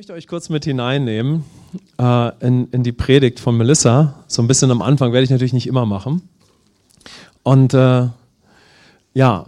[0.00, 1.44] möchte euch kurz mit hineinnehmen
[2.00, 4.14] äh, in, in, die Predigt von Melissa.
[4.28, 6.26] So ein bisschen am Anfang werde ich natürlich nicht immer machen.
[7.42, 8.08] Und äh,
[9.12, 9.46] ja,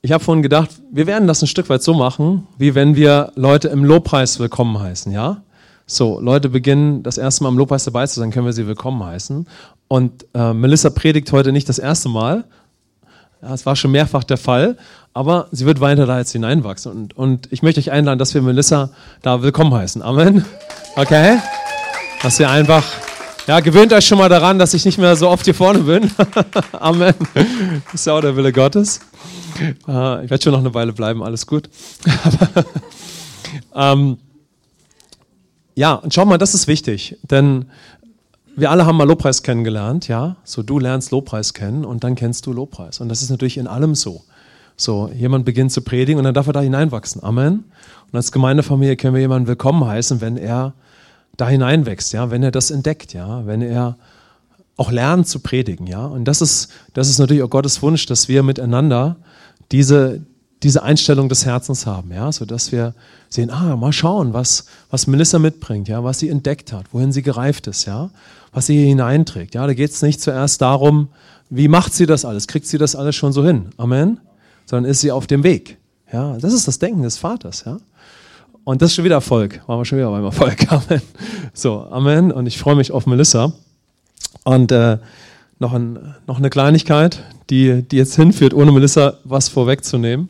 [0.00, 3.32] ich habe vorhin gedacht, wir werden das ein Stück weit so machen, wie wenn wir
[3.34, 5.42] Leute im Lobpreis willkommen heißen, ja?
[5.84, 9.04] So, Leute beginnen das erste Mal im Lobpreis dabei zu sein, können wir sie willkommen
[9.04, 9.46] heißen.
[9.88, 12.44] Und äh, Melissa predigt heute nicht das erste Mal,
[13.42, 14.78] das war schon mehrfach der Fall,
[15.14, 16.92] aber sie wird weiter da jetzt hineinwachsen.
[16.92, 18.90] Und, und ich möchte euch einladen, dass wir Melissa
[19.20, 20.02] da willkommen heißen.
[20.02, 20.44] Amen.
[20.96, 21.38] Okay?
[22.22, 22.84] Dass ihr einfach,
[23.46, 26.10] ja, gewöhnt euch schon mal daran, dass ich nicht mehr so oft hier vorne bin.
[26.72, 27.14] Amen.
[27.92, 29.00] Ist ja auch der Wille Gottes.
[29.60, 31.68] Äh, ich werde schon noch eine Weile bleiben, alles gut.
[33.74, 34.16] ähm,
[35.74, 37.66] ja, und schau mal, das ist wichtig, denn
[38.54, 40.36] wir alle haben mal Lobpreis kennengelernt, ja.
[40.44, 43.00] So, du lernst Lobpreis kennen und dann kennst du Lobpreis.
[43.00, 44.22] Und das ist natürlich in allem so.
[44.76, 47.22] So, jemand beginnt zu predigen und dann darf er da hineinwachsen.
[47.22, 47.64] Amen.
[48.10, 50.74] Und als Gemeindefamilie können wir jemanden willkommen heißen, wenn er
[51.36, 53.96] da hineinwächst, ja, wenn er das entdeckt, ja, wenn er
[54.76, 56.04] auch lernt zu predigen, ja.
[56.04, 59.16] Und das ist, das ist natürlich auch Gottes Wunsch, dass wir miteinander
[59.70, 60.20] diese,
[60.62, 62.94] diese Einstellung des Herzens haben, ja, so dass wir
[63.28, 67.22] sehen, ah, mal schauen, was, was Melissa mitbringt, ja, was sie entdeckt hat, wohin sie
[67.22, 68.10] gereift ist, ja
[68.52, 69.54] was sie hier hineinträgt.
[69.54, 71.08] Ja, da geht es nicht zuerst darum,
[71.50, 72.46] wie macht sie das alles?
[72.46, 73.70] Kriegt sie das alles schon so hin?
[73.76, 74.20] Amen.
[74.66, 75.78] Sondern ist sie auf dem Weg.
[76.12, 77.64] Ja, das ist das Denken des Vaters.
[77.64, 77.78] Ja.
[78.64, 79.60] Und das ist schon wieder Erfolg.
[79.66, 80.70] Waren wir schon wieder beim Erfolg.
[80.72, 81.02] Amen.
[81.52, 82.32] So, Amen.
[82.32, 83.52] Und ich freue mich auf Melissa.
[84.44, 84.98] Und äh,
[85.58, 90.28] noch, ein, noch eine Kleinigkeit, die, die jetzt hinführt, ohne Melissa was vorwegzunehmen.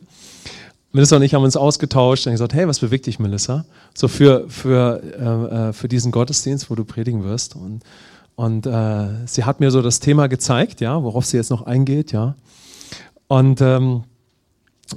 [0.91, 3.65] Melissa und ich haben uns ausgetauscht und gesagt, hey, was bewegt dich, Melissa?
[3.95, 7.55] So für, für, äh, äh für diesen Gottesdienst, wo du predigen wirst.
[7.55, 7.81] Und
[8.35, 12.11] und äh, sie hat mir so das Thema gezeigt, ja, worauf sie jetzt noch eingeht,
[12.11, 12.35] ja.
[13.27, 14.03] Und ähm,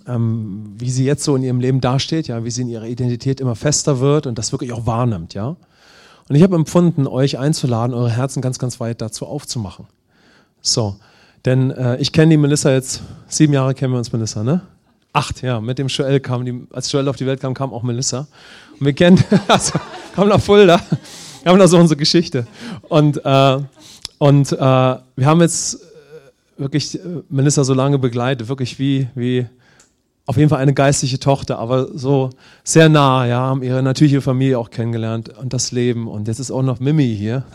[0.07, 3.41] ähm, wie sie jetzt so in ihrem Leben dasteht, ja, wie sie in ihrer Identität
[3.41, 5.57] immer fester wird und das wirklich auch wahrnimmt, ja.
[6.29, 9.87] Und ich habe empfunden, euch einzuladen, eure Herzen ganz, ganz weit dazu aufzumachen.
[10.61, 10.97] So,
[11.45, 14.63] denn äh, ich kenne die Melissa jetzt, sieben Jahre kennen wir uns Melissa, ne?
[15.13, 17.83] Acht, ja, mit dem Joel kam, die, als Joel auf die Welt kam, kam auch
[17.83, 18.27] Melissa.
[18.79, 19.79] Und wir kennen, also,
[20.15, 20.81] kam nach Fulda.
[21.43, 22.47] Wir haben da so unsere Geschichte.
[22.89, 23.59] Und, äh,
[24.19, 25.79] und äh, wir haben jetzt äh,
[26.59, 29.47] wirklich äh, Melissa so lange begleitet, wirklich wie, wie
[30.27, 32.31] auf jeden Fall eine geistliche Tochter, aber so
[32.65, 36.09] sehr nah, ja, haben ihre natürliche Familie auch kennengelernt und das Leben.
[36.09, 37.45] Und jetzt ist auch noch Mimi hier.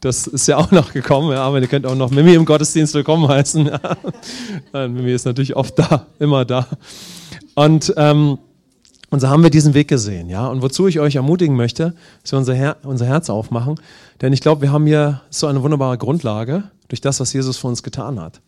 [0.00, 2.94] Das ist ja auch noch gekommen, ja, aber ihr könnt auch noch Mimi im Gottesdienst
[2.94, 3.66] willkommen heißen.
[4.72, 4.88] Ja.
[4.88, 6.66] Mimi ist natürlich oft da, immer da.
[7.54, 8.38] Und ähm,
[9.10, 10.46] und so haben wir diesen Weg gesehen, ja.
[10.48, 13.76] Und wozu ich euch ermutigen möchte, dass wir unser, Her unser Herz aufmachen,
[14.20, 17.68] denn ich glaube, wir haben hier so eine wunderbare Grundlage durch das, was Jesus für
[17.68, 18.40] uns getan hat.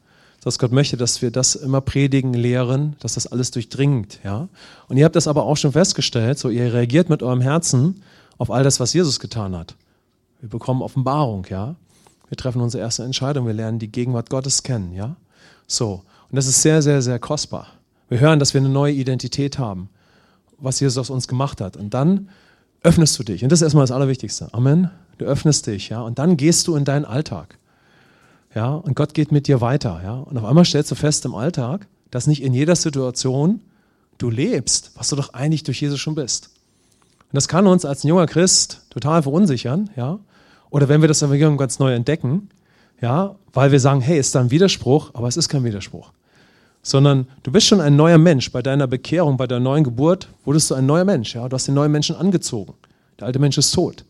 [0.42, 4.48] Dass Gott möchte, dass wir das immer predigen, lehren, dass das alles durchdringt, ja.
[4.88, 8.02] Und ihr habt das aber auch schon festgestellt, so ihr reagiert mit eurem Herzen
[8.38, 9.74] auf all das, was Jesus getan hat.
[10.40, 11.74] Wir bekommen Offenbarung, ja.
[12.28, 15.16] Wir treffen unsere erste Entscheidung, wir lernen die Gegenwart Gottes kennen, ja.
[15.66, 16.02] So.
[16.30, 17.68] Und das ist sehr, sehr, sehr kostbar.
[18.08, 19.88] Wir hören, dass wir eine neue Identität haben
[20.58, 21.76] was Jesus aus uns gemacht hat.
[21.76, 22.28] Und dann
[22.82, 23.42] öffnest du dich.
[23.42, 24.52] Und das ist erstmal das Allerwichtigste.
[24.52, 24.90] Amen.
[25.18, 26.00] Du öffnest dich, ja.
[26.00, 27.58] Und dann gehst du in deinen Alltag.
[28.54, 28.74] Ja.
[28.74, 30.14] Und Gott geht mit dir weiter, ja.
[30.14, 33.60] Und auf einmal stellst du fest im Alltag, dass nicht in jeder Situation
[34.18, 36.50] du lebst, was du doch eigentlich durch Jesus schon bist.
[37.30, 40.18] Und das kann uns als ein junger Christ total verunsichern, ja.
[40.70, 42.50] Oder wenn wir das Evangelium ganz neu entdecken,
[43.00, 46.12] ja, weil wir sagen, hey, ist da ein Widerspruch, aber es ist kein Widerspruch
[46.82, 48.50] sondern du bist schon ein neuer Mensch.
[48.50, 51.34] Bei deiner Bekehrung, bei der neuen Geburt wurdest du ein neuer Mensch.
[51.34, 51.48] Ja?
[51.48, 52.74] Du hast den neuen Menschen angezogen.
[53.18, 54.04] Der alte Mensch ist tot.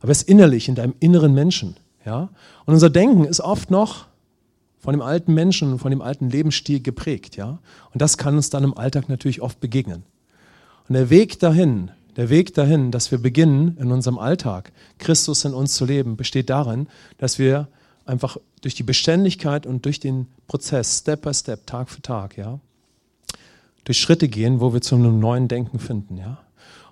[0.00, 1.76] Aber er ist innerlich in deinem inneren Menschen.
[2.08, 2.30] Ja?
[2.64, 4.06] Und unser Denken ist oft noch
[4.78, 7.36] von dem alten Menschen, von dem alten Lebensstil geprägt.
[7.36, 7.58] Ja?
[7.92, 10.04] Und das kann uns dann im Alltag natürlich oft begegnen.
[10.88, 15.52] Und der Weg dahin, der Weg dahin, dass wir beginnen, in unserem Alltag Christus in
[15.52, 17.68] uns zu leben, besteht darin, dass wir
[18.06, 22.58] einfach durch die Beständigkeit und durch den Prozess, Step by Step, Tag für Tag, ja,
[23.84, 26.38] durch Schritte gehen, wo wir zu einem neuen Denken finden, ja.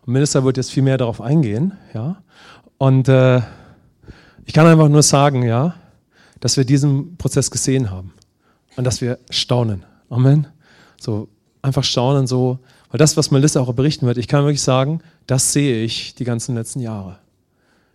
[0.04, 2.22] Und Minister wird jetzt viel mehr darauf eingehen, ja.
[2.76, 3.40] Und äh,
[4.46, 5.74] ich kann einfach nur sagen, ja,
[6.40, 8.14] dass wir diesen Prozess gesehen haben
[8.76, 9.84] und dass wir staunen.
[10.08, 10.46] Amen.
[10.98, 11.28] So
[11.62, 12.60] einfach staunen, so,
[12.90, 16.24] weil das, was Melissa auch berichten wird, ich kann wirklich sagen, das sehe ich die
[16.24, 17.18] ganzen letzten Jahre.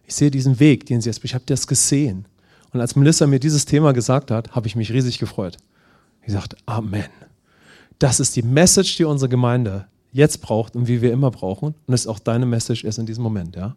[0.06, 2.25] Ich sehe diesen Weg, den sie jetzt, ich habe das gesehen.
[2.74, 5.57] Und als Melissa mir dieses Thema gesagt hat, habe ich mich riesig gefreut.
[6.25, 7.06] Ich sagte, Amen.
[7.97, 11.68] Das ist die Message, die unsere Gemeinde jetzt braucht und wie wir immer brauchen.
[11.68, 13.56] Und das ist auch deine Message erst in diesem Moment.
[13.56, 13.75] Ja?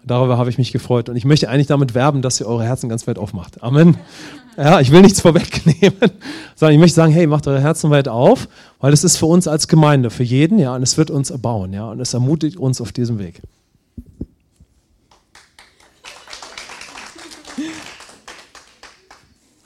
[0.00, 1.08] Und darüber habe ich mich gefreut.
[1.08, 3.62] Und ich möchte eigentlich damit werben, dass ihr eure Herzen ganz weit aufmacht.
[3.62, 3.96] Amen.
[4.54, 5.96] Ja, ich will nichts vorwegnehmen,
[6.56, 8.48] sondern ich möchte sagen, hey, macht eure Herzen weit auf,
[8.80, 11.72] weil es ist für uns als Gemeinde, für jeden, ja, und es wird uns erbauen,
[11.72, 13.40] ja, und es ermutigt uns auf diesem Weg.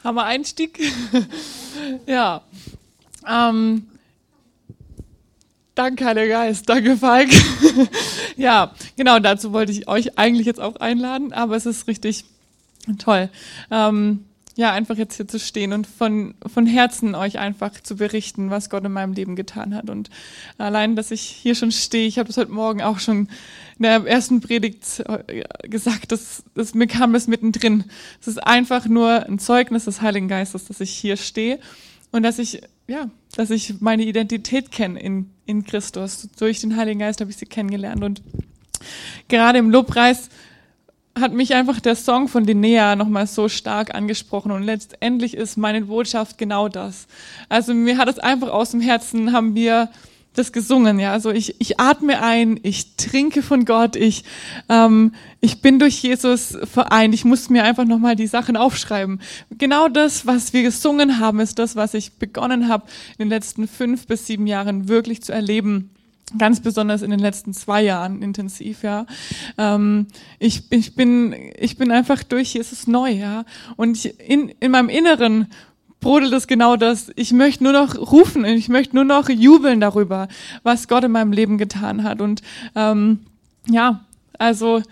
[0.04, 0.78] Hammer Einstieg.
[2.06, 2.42] ja.
[3.28, 3.88] Ähm,
[5.76, 6.68] danke, Heiliger Geist.
[6.68, 7.28] Danke, Falk.
[8.36, 12.24] ja, genau, dazu wollte ich euch eigentlich jetzt auch einladen, aber es ist richtig
[12.98, 13.28] toll.
[13.70, 14.24] Ähm,
[14.56, 18.70] ja, einfach jetzt hier zu stehen und von, von Herzen euch einfach zu berichten, was
[18.70, 19.90] Gott in meinem Leben getan hat.
[19.90, 20.08] Und
[20.56, 23.28] allein, dass ich hier schon stehe, ich habe das heute Morgen auch schon
[23.78, 27.84] in der ersten Predigt äh, gesagt, dass, dass mir kam das mittendrin.
[28.18, 31.60] Es ist einfach nur ein Zeugnis des Heiligen Geistes, dass ich hier stehe
[32.10, 36.28] und dass ich, ja, dass ich meine Identität kenne in, in Christus.
[36.38, 38.22] Durch den Heiligen Geist habe ich sie kennengelernt und
[39.28, 40.30] gerade im Lobpreis
[41.18, 45.82] hat mich einfach der Song von Linnea nochmal so stark angesprochen und letztendlich ist meine
[45.82, 47.06] Botschaft genau das.
[47.48, 49.90] Also mir hat es einfach aus dem Herzen, haben wir
[50.38, 51.12] das gesungen, ja.
[51.12, 54.24] Also ich, ich atme ein, ich trinke von Gott, ich,
[54.68, 57.14] ähm, ich bin durch Jesus vereint.
[57.14, 59.20] Ich muss mir einfach nochmal die Sachen aufschreiben.
[59.50, 62.86] Genau das, was wir gesungen haben, ist das, was ich begonnen habe,
[63.18, 65.90] in den letzten fünf bis sieben Jahren wirklich zu erleben
[66.38, 69.06] ganz besonders in den letzten zwei Jahren intensiv, ja.
[69.58, 70.06] Ähm,
[70.38, 73.44] ich, ich bin, ich bin einfach durch Jesus neu, ja.
[73.76, 75.46] Und ich, in, in meinem Inneren
[76.06, 77.10] brodelt es genau das.
[77.16, 80.28] Ich möchte nur noch rufen, ich möchte nur noch jubeln darüber,
[80.62, 82.20] was Gott in meinem Leben getan hat.
[82.20, 82.42] Und
[82.76, 83.26] ähm,
[83.68, 84.04] ja,
[84.38, 84.82] also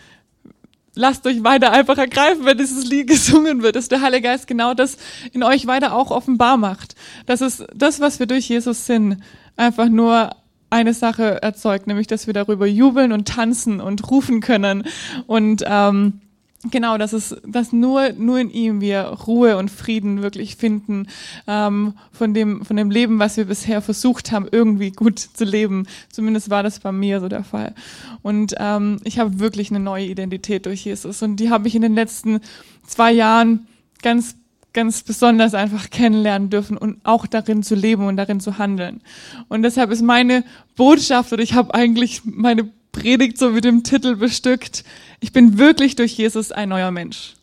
[0.96, 4.74] lasst euch weiter einfach ergreifen, wenn dieses Lied gesungen wird, dass der Heilige Geist genau
[4.74, 4.96] das
[5.32, 6.96] in euch weiter auch offenbar macht.
[7.26, 9.22] Das ist das, was wir durch Jesus sind,
[9.56, 10.30] einfach nur
[10.70, 14.82] eine Sache erzeugt, nämlich dass wir darüber jubeln und tanzen und rufen können
[15.28, 16.22] und ähm,
[16.70, 21.08] Genau, dass es, dass nur, nur in ihm wir Ruhe und Frieden wirklich finden
[21.46, 25.86] ähm, von dem, von dem Leben, was wir bisher versucht haben, irgendwie gut zu leben.
[26.10, 27.74] Zumindest war das bei mir so der Fall.
[28.22, 31.82] Und ähm, ich habe wirklich eine neue Identität durch Jesus und die habe ich in
[31.82, 32.40] den letzten
[32.86, 33.66] zwei Jahren
[34.02, 34.36] ganz
[34.72, 39.02] ganz besonders einfach kennenlernen dürfen und auch darin zu leben und darin zu handeln.
[39.46, 40.42] Und deshalb ist meine
[40.74, 44.84] Botschaft, oder ich habe eigentlich meine Predigt so mit dem Titel bestückt,
[45.20, 47.34] ich bin wirklich durch Jesus ein neuer Mensch.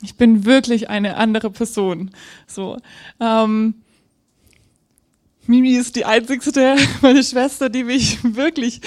[0.00, 2.12] Ich bin wirklich eine andere Person.
[2.46, 2.78] So.
[3.18, 3.74] Ähm,
[5.46, 8.80] Mimi ist die einzigste, meine Schwester, die mich wirklich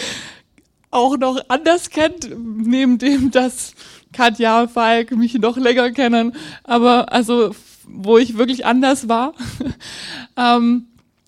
[0.90, 3.74] auch noch anders kennt, neben dem, dass
[4.13, 6.34] Katja und Falk mich noch länger kennen.
[6.63, 7.54] Aber also
[7.86, 9.34] wo ich wirklich anders war.
[10.38, 10.88] ähm,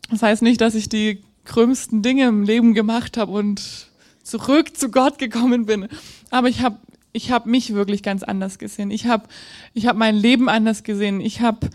[0.09, 3.90] das heißt nicht, dass ich die krümmsten Dinge im Leben gemacht habe und
[4.31, 5.87] zurück zu Gott gekommen bin.
[6.29, 6.77] Aber ich habe
[7.13, 8.89] ich hab mich wirklich ganz anders gesehen.
[8.89, 9.25] Ich habe
[9.73, 11.19] ich hab mein Leben anders gesehen.
[11.19, 11.69] Ich habe,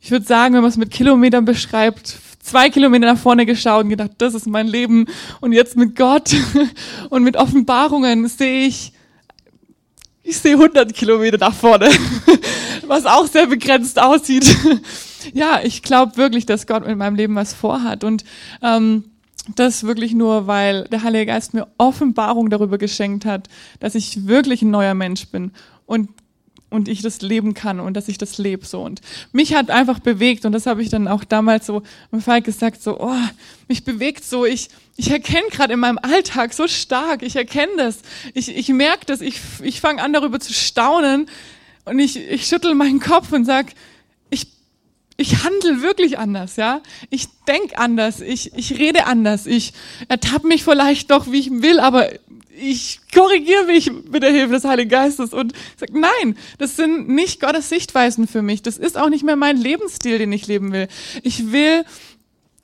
[0.00, 3.90] ich würde sagen, wenn man es mit Kilometern beschreibt, zwei Kilometer nach vorne geschaut und
[3.90, 5.06] gedacht, das ist mein Leben.
[5.40, 6.34] Und jetzt mit Gott
[7.10, 8.92] und mit Offenbarungen sehe ich,
[10.22, 11.90] ich sehe 100 Kilometer nach vorne
[12.88, 14.46] was auch sehr begrenzt aussieht.
[15.32, 18.24] ja, ich glaube wirklich, dass Gott mit meinem Leben was vorhat und
[18.62, 19.04] ähm,
[19.54, 23.48] das wirklich nur, weil der Heilige Geist mir Offenbarung darüber geschenkt hat,
[23.80, 25.52] dass ich wirklich ein neuer Mensch bin
[25.86, 26.08] und
[26.68, 28.82] und ich das leben kann und dass ich das lebe so.
[28.82, 29.00] Und
[29.30, 32.82] mich hat einfach bewegt und das habe ich dann auch damals so im Fall gesagt
[32.82, 33.14] so oh
[33.68, 34.44] mich bewegt so.
[34.44, 37.22] Ich ich erkenne gerade in meinem Alltag so stark.
[37.22, 38.00] Ich erkenne das.
[38.34, 39.20] Ich ich merke das.
[39.20, 41.28] Ich ich fange an darüber zu staunen
[41.86, 43.66] und ich, ich schüttel meinen Kopf und sag,
[45.16, 46.80] ich handle wirklich anders, ja.
[47.10, 49.72] Ich denk anders, ich, ich rede anders, ich
[50.08, 52.08] ertappe mich vielleicht doch, wie ich will, aber
[52.58, 57.40] ich korrigiere mich mit der Hilfe des Heiligen Geistes und sag, nein, das sind nicht
[57.40, 58.62] Gottes Sichtweisen für mich.
[58.62, 60.88] Das ist auch nicht mehr mein Lebensstil, den ich leben will.
[61.22, 61.84] Ich will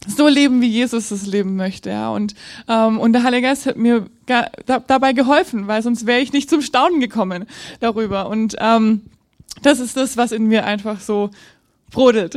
[0.06, 1.90] so leben, wie Jesus es leben möchte.
[1.90, 2.10] Ja.
[2.10, 2.34] Und,
[2.68, 6.50] ähm, und der Heilige Geist hat mir da, dabei geholfen, weil sonst wäre ich nicht
[6.50, 7.46] zum Staunen gekommen
[7.80, 8.28] darüber.
[8.28, 9.02] Und ähm,
[9.62, 11.30] das ist das, was in mir einfach so
[11.92, 12.36] brodelt.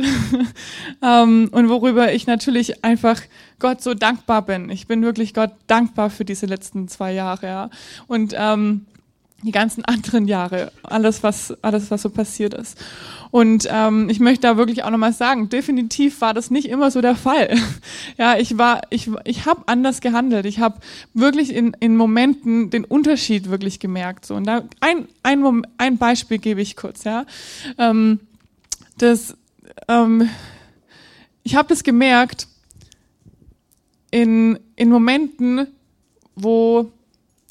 [1.02, 3.20] ähm, und worüber ich natürlich einfach
[3.58, 4.70] Gott so dankbar bin.
[4.70, 7.46] Ich bin wirklich Gott dankbar für diese letzten zwei Jahre.
[7.46, 7.70] Ja.
[8.06, 8.86] Und ähm,
[9.42, 12.78] die ganzen anderen Jahre, alles was, alles was so passiert ist.
[13.30, 17.00] Und ähm, ich möchte da wirklich auch nochmal sagen, definitiv war das nicht immer so
[17.00, 17.54] der Fall.
[18.18, 20.46] ja, ich war, ich, ich habe anders gehandelt.
[20.46, 20.78] Ich habe
[21.12, 24.24] wirklich in, in Momenten den Unterschied wirklich gemerkt.
[24.24, 24.34] So.
[24.34, 27.26] Und da ein, ein, ein Beispiel gebe ich kurz, ja.
[27.78, 28.20] Ähm,
[28.98, 29.36] das,
[29.88, 30.28] ähm,
[31.42, 32.48] ich habe das gemerkt,
[34.10, 35.68] in, in Momenten,
[36.34, 36.90] wo,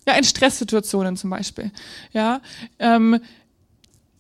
[0.08, 1.72] ja, in Stresssituationen zum Beispiel,
[2.12, 2.42] ja,
[2.80, 3.20] ähm,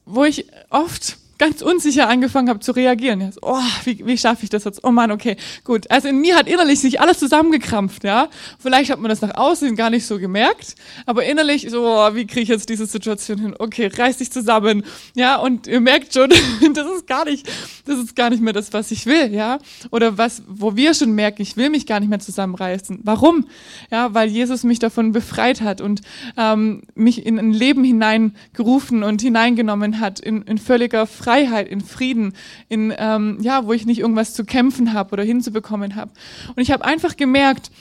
[0.05, 3.31] wo ich oft ganz unsicher angefangen habe zu reagieren.
[3.41, 4.83] Oh, wie, wie schaffe ich das jetzt?
[4.83, 5.89] Oh Mann, okay, gut.
[5.91, 8.29] Also in mir hat innerlich sich alles zusammengekrampft, ja.
[8.59, 10.75] Vielleicht hat man das nach außen gar nicht so gemerkt,
[11.05, 13.55] aber innerlich so, oh, wie kriege ich jetzt diese Situation hin?
[13.57, 15.35] Okay, reiß dich zusammen, ja.
[15.37, 16.29] Und ihr merkt schon,
[16.73, 17.47] das ist gar nicht,
[17.85, 19.59] das ist gar nicht mehr das, was ich will, ja.
[19.91, 22.99] Oder was, wo wir schon merken, ich will mich gar nicht mehr zusammenreißen.
[23.03, 23.45] Warum?
[23.91, 26.01] Ja, weil Jesus mich davon befreit hat und
[26.37, 31.81] ähm, mich in ein Leben hineingerufen und hineingenommen hat in, in völliger Freiheit Freiheit, in
[31.81, 32.33] Frieden,
[32.69, 36.11] in ähm, ja, wo ich nicht irgendwas zu kämpfen habe oder hinzubekommen habe.
[36.55, 37.71] Und ich habe einfach gemerkt,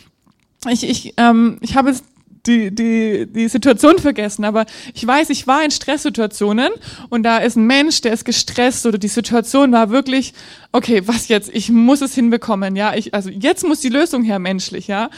[0.71, 2.05] ich, ich, ähm, ich habe jetzt
[2.47, 6.71] die, die, die Situation vergessen, aber ich weiß, ich war in Stresssituationen
[7.11, 10.33] und da ist ein Mensch, der ist gestresst oder die Situation war wirklich,
[10.73, 11.51] okay, was jetzt?
[11.53, 12.95] Ich muss es hinbekommen, ja.
[12.95, 15.11] Ich, also jetzt muss die Lösung her menschlich, ja.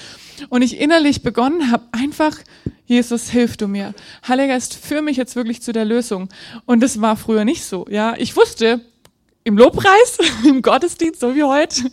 [0.49, 2.37] Und ich innerlich begonnen habe, einfach,
[2.87, 3.95] Jesus, hilf du mir.
[4.27, 6.29] Heiliger Geist, führ mich jetzt wirklich zu der Lösung.
[6.67, 8.15] Und das war früher nicht so, ja.
[8.19, 8.81] Ich wusste,
[9.45, 11.85] im Lobpreis, im Gottesdienst, so wie heute,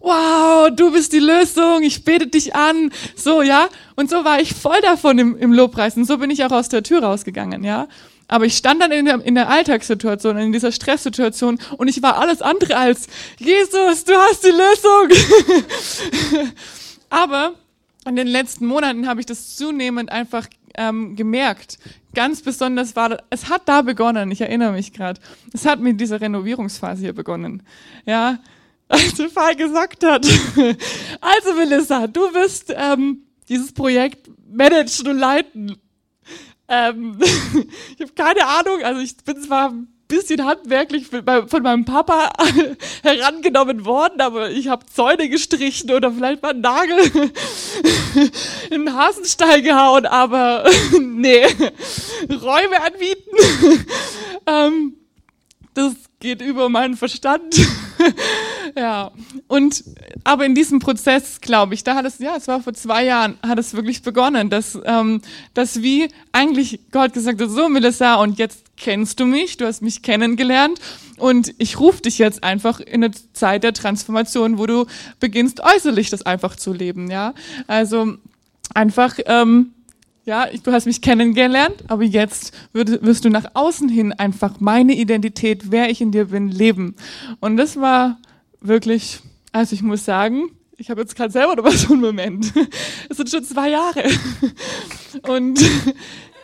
[0.00, 3.68] wow, du bist die Lösung, ich bete dich an, so, ja.
[3.96, 5.96] Und so war ich voll davon im, im Lobpreis.
[5.96, 7.86] Und so bin ich auch aus der Tür rausgegangen, ja.
[8.26, 12.16] Aber ich stand dann in der, in der Alltagssituation, in dieser Stresssituation und ich war
[12.16, 13.08] alles andere als,
[13.38, 16.48] Jesus, du hast die Lösung.
[17.10, 17.54] Aber
[18.10, 21.78] in den letzten Monaten habe ich das zunehmend einfach ähm, gemerkt.
[22.12, 25.20] Ganz besonders war, es hat da begonnen, ich erinnere mich gerade.
[25.52, 27.62] Es hat mit dieser Renovierungsphase hier begonnen.
[28.04, 28.40] Ja,
[28.88, 30.26] als Fall gesagt hat,
[31.20, 35.76] also Melissa, du wirst ähm, dieses Projekt managen und leiten.
[36.66, 37.16] Ähm,
[37.96, 39.72] ich habe keine Ahnung, also ich bin zwar
[40.10, 42.30] bisschen handwerklich von meinem Papa
[43.02, 46.98] herangenommen worden, aber ich habe Zäune gestrichen oder vielleicht mal einen Nagel
[48.70, 50.64] in den Hasenstall gehauen, aber
[51.00, 51.46] nee,
[52.28, 53.30] Räume anbieten.
[54.46, 54.96] ähm,
[55.74, 57.54] das geht über meinen Verstand.
[58.76, 59.10] ja.
[59.48, 59.84] Und
[60.24, 63.38] aber in diesem Prozess, glaube ich, da hat es, ja, es war vor zwei Jahren,
[63.42, 65.22] hat es wirklich begonnen, dass, ähm,
[65.54, 69.82] dass wie eigentlich Gott gesagt hat, so Melissa, und jetzt kennst du mich, du hast
[69.82, 70.80] mich kennengelernt
[71.18, 74.86] und ich rufe dich jetzt einfach in eine Zeit der Transformation, wo du
[75.20, 77.34] beginnst äußerlich das einfach zu leben, ja.
[77.68, 78.14] Also
[78.74, 79.72] einfach ähm,
[80.24, 85.70] ja, du hast mich kennengelernt, aber jetzt wirst du nach außen hin einfach meine Identität,
[85.70, 86.94] wer ich in dir bin, leben.
[87.40, 88.18] Und das war
[88.60, 89.20] wirklich,
[89.52, 92.52] also ich muss sagen, ich habe jetzt gerade selber noch so einen Moment.
[93.08, 94.04] Es sind schon zwei Jahre.
[95.26, 95.60] Und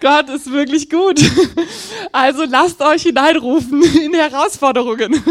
[0.00, 1.20] Gott ist wirklich gut.
[2.12, 5.22] Also lasst euch hineinrufen in Herausforderungen.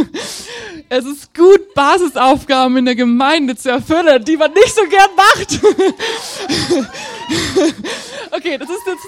[0.88, 5.60] Es ist gut, Basisaufgaben in der Gemeinde zu erfüllen, die man nicht so gern macht.
[8.32, 9.08] Okay, das ist jetzt.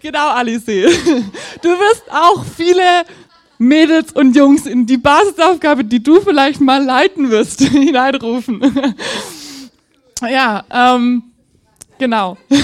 [0.00, 0.64] genau, Alice.
[0.64, 3.04] Du wirst auch viele
[3.58, 8.94] Mädels und Jungs in die Basisaufgabe, die du vielleicht mal leiten wirst, hineinrufen.
[10.22, 11.31] ja, ähm,
[12.02, 12.36] genau.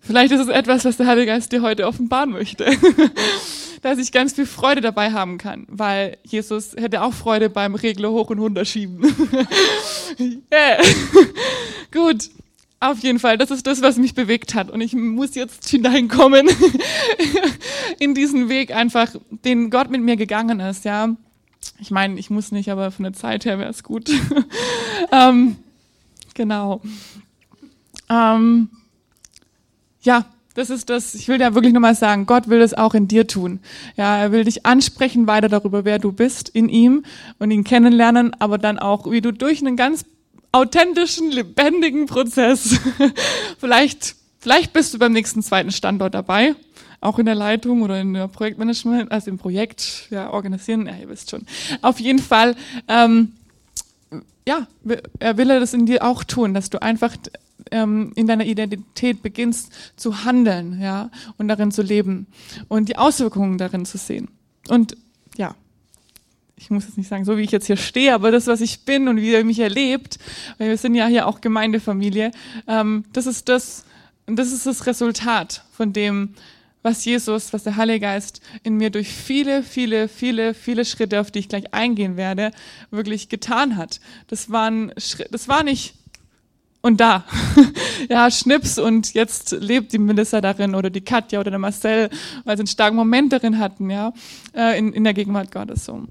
[0.00, 2.64] Vielleicht ist es etwas, was der Heilige Geist dir heute offenbaren möchte.
[3.82, 8.10] Dass ich ganz viel Freude dabei haben kann, weil Jesus hätte auch Freude beim Regler
[8.10, 9.02] hoch und runter schieben.
[10.52, 10.78] yeah.
[11.92, 12.30] Gut.
[12.80, 14.70] Auf jeden Fall, das ist das, was mich bewegt hat.
[14.70, 16.48] Und ich muss jetzt hineinkommen
[17.98, 21.16] in diesen Weg einfach, den Gott mit mir gegangen ist, ja.
[21.80, 24.08] Ich meine, ich muss nicht, aber von der Zeit her wäre es gut.
[25.12, 25.56] ähm,
[26.38, 26.80] genau.
[28.08, 28.70] Ähm,
[30.00, 33.06] ja, das ist das, ich will da wirklich nochmal sagen, Gott will das auch in
[33.06, 33.60] dir tun.
[33.96, 37.04] Ja, er will dich ansprechen weiter darüber, wer du bist in ihm
[37.38, 40.06] und ihn kennenlernen, aber dann auch, wie du durch einen ganz
[40.50, 42.80] authentischen, lebendigen Prozess,
[43.58, 46.54] vielleicht, vielleicht bist du beim nächsten zweiten Standort dabei,
[47.00, 51.08] auch in der Leitung oder in der Projektmanagement, also im Projekt, ja, organisieren, ja, ihr
[51.08, 51.46] wisst schon.
[51.82, 52.56] Auf jeden Fall,
[52.88, 53.32] ähm,
[54.46, 54.66] ja,
[55.18, 57.16] er will das in dir auch tun, dass du einfach
[57.70, 62.26] ähm, in deiner Identität beginnst zu handeln, ja, und darin zu leben
[62.68, 64.28] und die Auswirkungen darin zu sehen.
[64.68, 64.96] Und
[65.36, 65.54] ja,
[66.56, 68.84] ich muss jetzt nicht sagen, so wie ich jetzt hier stehe, aber das, was ich
[68.84, 70.18] bin und wie er mich erlebt,
[70.58, 72.32] weil wir sind ja hier auch Gemeindefamilie,
[72.66, 73.84] ähm, das ist das,
[74.26, 76.34] das ist das Resultat von dem,
[76.82, 81.30] was Jesus, was der Heilige Geist in mir durch viele, viele, viele, viele Schritte, auf
[81.30, 82.52] die ich gleich eingehen werde,
[82.90, 84.00] wirklich getan hat.
[84.28, 84.92] Das waren,
[85.30, 85.94] das war nicht
[86.80, 87.24] und da.
[88.08, 92.10] ja, Schnips und jetzt lebt die Melissa darin oder die Katja oder der Marcel,
[92.44, 94.12] weil sie einen starken Moment darin hatten, ja,
[94.54, 96.04] äh, in, in der Gegenwart Gottes so.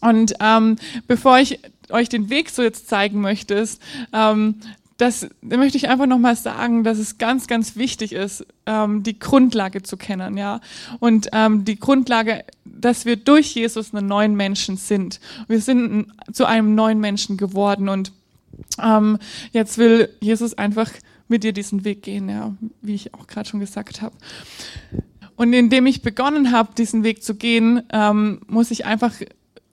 [0.00, 3.80] Und ähm, bevor ich euch den Weg so jetzt zeigen möchte, ist,
[4.12, 4.56] ähm,
[4.96, 9.18] das da möchte ich einfach nochmal sagen, dass es ganz, ganz wichtig ist, ähm, die
[9.18, 10.60] Grundlage zu kennen, ja.
[11.00, 15.20] Und ähm, die Grundlage, dass wir durch Jesus einen neuen Menschen sind.
[15.48, 18.12] Wir sind zu einem neuen Menschen geworden und
[18.82, 19.18] ähm,
[19.52, 20.90] jetzt will Jesus einfach
[21.28, 24.16] mit dir diesen Weg gehen, ja, wie ich auch gerade schon gesagt habe.
[25.36, 29.12] Und indem ich begonnen habe, diesen Weg zu gehen, ähm, muss ich einfach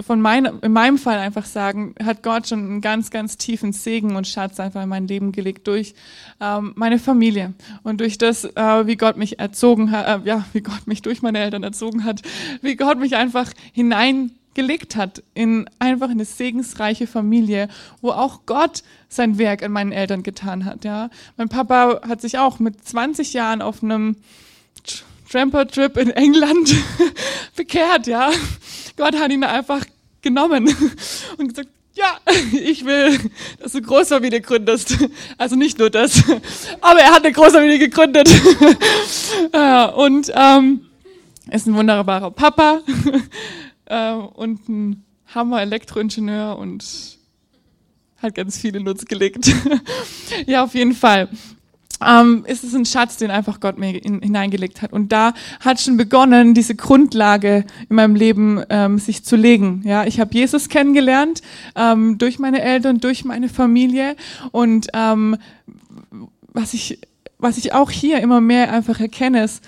[0.06, 4.16] von meinem, in meinem Fall einfach sagen, hat Gott schon einen ganz, ganz tiefen Segen
[4.16, 5.94] und Schatz einfach in mein Leben gelegt durch
[6.40, 10.62] ähm, meine Familie und durch das, äh, wie Gott mich erzogen hat, äh, ja, wie
[10.62, 12.22] Gott mich durch meine Eltern erzogen hat,
[12.62, 17.70] wie Gott mich einfach hineingelegt hat in einfach eine segensreiche Familie,
[18.02, 20.84] wo auch Gott sein Werk an meinen Eltern getan hat.
[20.86, 24.18] Ja, mein Papa hat sich auch mit 20 Jahren auf einem
[25.34, 26.76] Tramper-Trip in England
[27.56, 28.30] bekehrt, ja.
[28.98, 29.84] Gott hat ihn einfach
[30.24, 30.68] genommen
[31.38, 32.18] und gesagt, ja,
[32.54, 33.20] ich will,
[33.60, 34.98] dass du Großfamilie gründest.
[35.38, 36.24] Also nicht nur das,
[36.82, 38.30] aber er hat eine Großfamilie gegründet.
[39.96, 40.82] Und ähm,
[41.52, 42.82] ist ein wunderbarer Papa
[43.86, 45.04] äh, und ein
[45.36, 46.84] Hammer Elektroingenieur und
[48.22, 49.52] hat ganz viele Nutz gelegt.
[50.48, 51.30] ja, auf jeden Fall
[52.06, 54.94] ähm, ist es ein Schatz, den einfach Gott mir in, hineingelegt hat.
[54.94, 59.82] Und da hat schon begonnen, diese Grundlage in meinem Leben ähm, sich zu legen.
[59.86, 61.42] Ja, ich habe Jesus kennengelernt
[61.76, 64.16] ähm, durch meine Eltern, durch meine Familie
[64.52, 65.38] und ähm,
[66.54, 67.00] was ich
[67.40, 69.66] was ich auch hier immer mehr einfach erkenne, ist,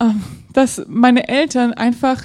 [0.00, 2.22] ähm, dass meine Eltern einfach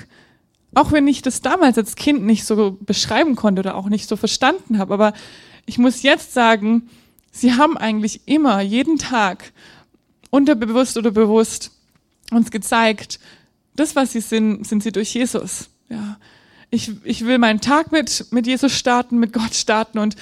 [0.75, 4.17] auch wenn ich das damals als Kind nicht so beschreiben konnte oder auch nicht so
[4.17, 5.13] verstanden habe, aber
[5.65, 6.89] ich muss jetzt sagen,
[7.35, 9.51] sie haben eigentlich immer, jeden Tag,
[10.29, 11.71] unterbewusst oder bewusst,
[12.31, 13.19] uns gezeigt,
[13.75, 15.69] das, was sie sind, sind sie durch Jesus.
[15.89, 16.17] Ja.
[16.71, 20.15] Ich, ich will meinen Tag mit, mit Jesus starten, mit Gott starten und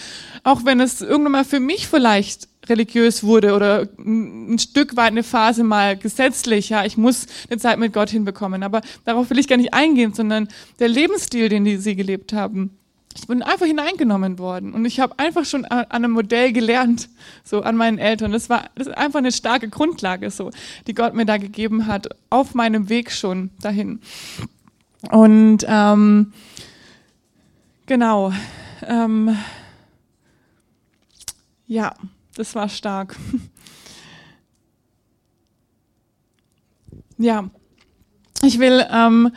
[0.44, 5.24] auch wenn es irgendwann mal für mich vielleicht religiös wurde oder ein Stück weit eine
[5.24, 9.48] Phase mal gesetzlich, ja, ich muss eine Zeit mit Gott hinbekommen, aber darauf will ich
[9.48, 10.48] gar nicht eingehen, sondern
[10.80, 12.78] der Lebensstil, den die, sie gelebt haben,
[13.16, 17.10] ich bin einfach hineingenommen worden und ich habe einfach schon an einem Modell gelernt,
[17.44, 18.32] so an meinen Eltern.
[18.32, 20.52] Das war das ist einfach eine starke Grundlage, so,
[20.88, 24.00] die Gott mir da gegeben hat, auf meinem Weg schon dahin.
[25.12, 26.34] Und ähm,
[27.86, 28.34] genau,
[28.88, 29.38] ähm,
[31.68, 31.94] ja,
[32.36, 33.16] das war stark.
[37.18, 37.50] ja,
[38.42, 39.32] ich will ähm,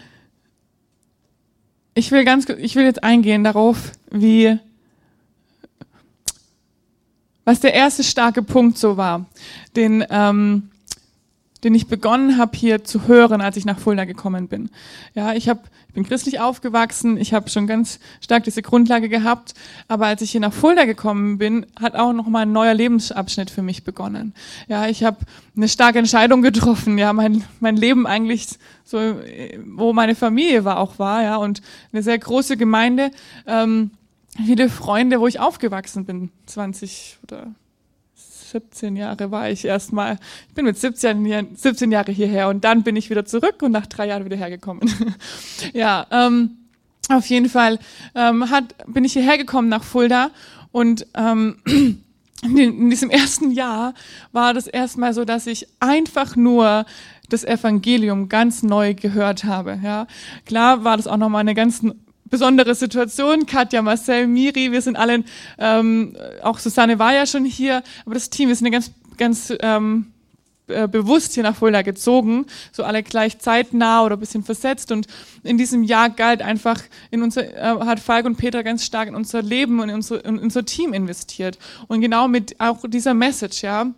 [1.97, 4.59] ich will ganz, ich will jetzt eingehen darauf, wie,
[7.47, 9.25] was der erste starke Punkt so war,
[9.77, 10.69] den, ähm,
[11.65, 14.69] den ich begonnen habe hier zu hören, als ich nach Fulda gekommen bin.
[15.15, 15.63] Ja, ich habe
[15.97, 19.55] bin christlich aufgewachsen, ich habe schon ganz stark diese Grundlage gehabt,
[19.89, 23.51] aber als ich hier nach Fulda gekommen bin, hat auch noch mal ein neuer Lebensabschnitt
[23.51, 24.35] für mich begonnen.
[24.69, 25.17] Ja, ich habe
[25.57, 28.47] eine starke Entscheidung getroffen, ja, mein mein Leben eigentlich
[28.85, 28.99] so
[29.65, 33.11] wo meine Familie war auch war, ja, und eine sehr große Gemeinde,
[33.47, 33.91] ähm,
[34.45, 37.49] viele Freunde, wo ich aufgewachsen bin, 20 oder
[38.57, 40.19] 17 Jahre war ich erstmal.
[40.49, 43.87] Ich bin mit 17, 17 Jahre hierher und dann bin ich wieder zurück und nach
[43.87, 44.91] drei Jahren wieder hergekommen.
[45.75, 46.57] ja, ähm,
[47.11, 47.79] auf jeden Fall
[48.15, 50.31] ähm, hat, bin ich hierher gekommen nach Fulda
[50.73, 51.59] und ähm,
[52.43, 53.93] in diesem ersten Jahr
[54.33, 56.87] war das erstmal so, dass ich einfach nur
[57.29, 59.79] das Evangelium ganz neu gehört habe.
[59.83, 60.07] Ja,
[60.47, 61.83] klar war das auch nochmal eine ganz
[62.29, 63.47] besondere Situation.
[63.47, 65.25] Katja, Marcel, Miri, wir sind alle,
[65.59, 70.13] ähm, auch Susanne war ja schon hier, aber das Team ist eine ganz, ganz ähm,
[70.69, 75.07] äh, bewusst hier nach Fulda gezogen, so alle gleich zeitnah oder bisschen versetzt und
[75.45, 79.15] in diesem Jahr galt einfach in unser, äh, hat Falk und Peter ganz stark in
[79.15, 83.63] unser Leben und in unser, in unser Team investiert und genau mit auch dieser Message,
[83.63, 83.93] ja,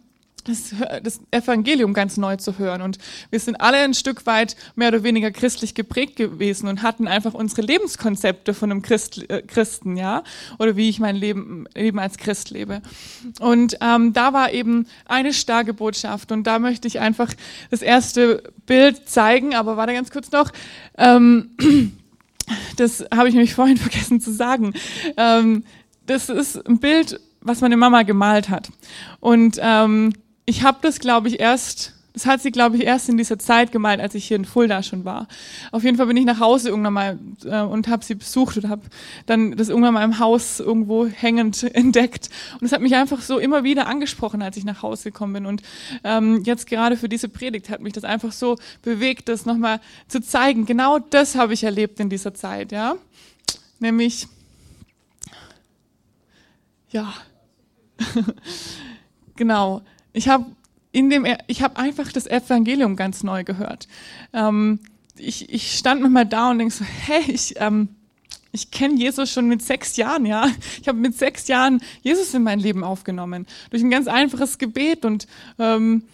[0.48, 2.82] das, das Evangelium ganz neu zu hören.
[2.82, 2.98] Und
[3.30, 7.34] wir sind alle ein Stück weit mehr oder weniger christlich geprägt gewesen und hatten einfach
[7.34, 10.22] unsere Lebenskonzepte von einem Christ, äh, Christen, ja,
[10.58, 12.82] oder wie ich mein Leben, Leben als Christ lebe.
[13.40, 16.32] Und ähm, da war eben eine starke Botschaft.
[16.32, 17.32] Und da möchte ich einfach
[17.70, 20.50] das erste Bild zeigen, aber warte ganz kurz noch.
[20.96, 21.50] Ähm,
[22.76, 24.74] das habe ich nämlich vorhin vergessen zu sagen.
[25.16, 25.64] Ähm,
[26.06, 28.70] das ist ein Bild, was meine Mama gemalt hat.
[29.20, 30.12] Und ähm,
[30.48, 33.70] ich habe das, glaube ich, erst, das hat sie, glaube ich, erst in dieser Zeit
[33.70, 35.28] gemalt, als ich hier in Fulda schon war.
[35.72, 38.70] Auf jeden Fall bin ich nach Hause irgendwann mal äh, und habe sie besucht und
[38.70, 38.80] habe
[39.26, 42.30] dann das irgendwann mal im Haus irgendwo hängend entdeckt.
[42.58, 45.44] Und es hat mich einfach so immer wieder angesprochen, als ich nach Hause gekommen bin.
[45.44, 45.60] Und
[46.02, 50.22] ähm, jetzt gerade für diese Predigt hat mich das einfach so bewegt, das nochmal zu
[50.22, 50.64] zeigen.
[50.64, 52.94] Genau das habe ich erlebt in dieser Zeit, ja.
[53.80, 54.28] nämlich,
[56.88, 57.12] ja,
[59.36, 60.46] genau, ich habe
[60.92, 63.88] in dem, ich habe einfach das Evangelium ganz neu gehört.
[64.32, 64.80] Ähm,
[65.16, 67.88] ich, ich stand manchmal da und denke so, hey, ich, ähm,
[68.52, 70.48] ich kenne Jesus schon mit sechs Jahren, ja.
[70.80, 73.46] Ich habe mit sechs Jahren Jesus in mein Leben aufgenommen.
[73.70, 75.26] Durch ein ganz einfaches Gebet und,
[75.58, 76.04] ähm,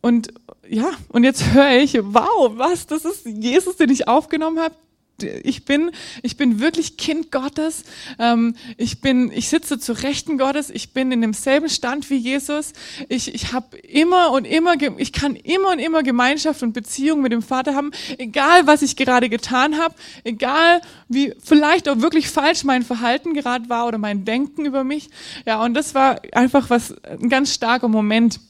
[0.00, 0.32] und
[0.68, 4.74] ja, und jetzt höre ich, wow, was, das ist Jesus, den ich aufgenommen habe
[5.22, 5.90] ich bin,
[6.22, 7.84] ich bin wirklich Kind Gottes.
[8.18, 10.70] Ähm, ich bin, ich sitze zu Rechten Gottes.
[10.70, 12.72] Ich bin in demselben Stand wie Jesus.
[13.08, 17.32] Ich, ich habe immer und immer, ich kann immer und immer Gemeinschaft und Beziehung mit
[17.32, 22.64] dem Vater haben, egal was ich gerade getan habe, egal wie vielleicht auch wirklich falsch
[22.64, 25.10] mein Verhalten gerade war oder mein Denken über mich.
[25.46, 28.40] Ja, und das war einfach was, ein ganz starker Moment.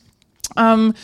[0.56, 0.94] Ähm,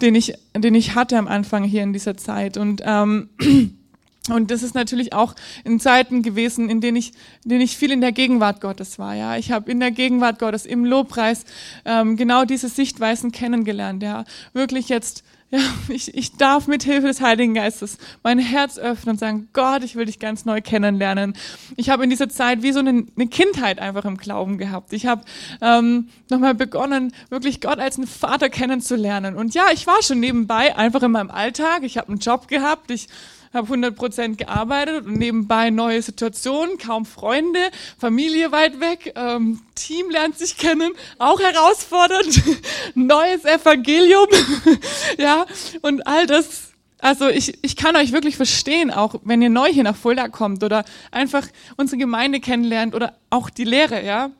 [0.00, 3.28] den ich, den ich hatte am Anfang hier in dieser Zeit und ähm,
[4.30, 5.34] Und das ist natürlich auch
[5.64, 9.14] in Zeiten gewesen, in denen ich, in denen ich viel in der Gegenwart Gottes war.
[9.14, 11.44] Ja, ich habe in der Gegenwart Gottes im Lobpreis
[11.84, 14.02] ähm, genau diese Sichtweisen kennengelernt.
[14.02, 15.58] Ja, wirklich jetzt, ja,
[15.88, 19.94] ich, ich darf mit Hilfe des Heiligen Geistes mein Herz öffnen und sagen, Gott, ich
[19.94, 21.34] will dich ganz neu kennenlernen.
[21.76, 24.94] Ich habe in dieser Zeit wie so eine, eine Kindheit einfach im Glauben gehabt.
[24.94, 25.22] Ich habe
[25.60, 29.36] ähm, nochmal begonnen, wirklich Gott als einen Vater kennenzulernen.
[29.36, 31.82] Und ja, ich war schon nebenbei einfach in meinem Alltag.
[31.82, 32.90] Ich habe einen Job gehabt.
[32.90, 33.08] Ich
[33.54, 37.60] habe 100 Prozent gearbeitet und nebenbei neue Situationen, kaum Freunde,
[37.98, 42.42] Familie weit weg, ähm, Team lernt sich kennen, auch herausfordernd,
[42.94, 44.26] neues Evangelium,
[45.18, 45.46] ja,
[45.82, 46.70] und all das.
[46.98, 50.64] Also ich, ich kann euch wirklich verstehen, auch wenn ihr neu hier nach Fulda kommt
[50.64, 54.30] oder einfach unsere Gemeinde kennenlernt oder auch die Lehre, ja,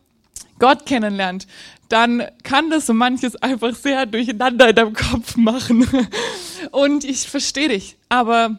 [0.58, 1.46] Gott kennenlernt,
[1.88, 5.86] dann kann das so manches einfach sehr durcheinander in deinem Kopf machen.
[6.70, 8.58] Und ich verstehe dich, aber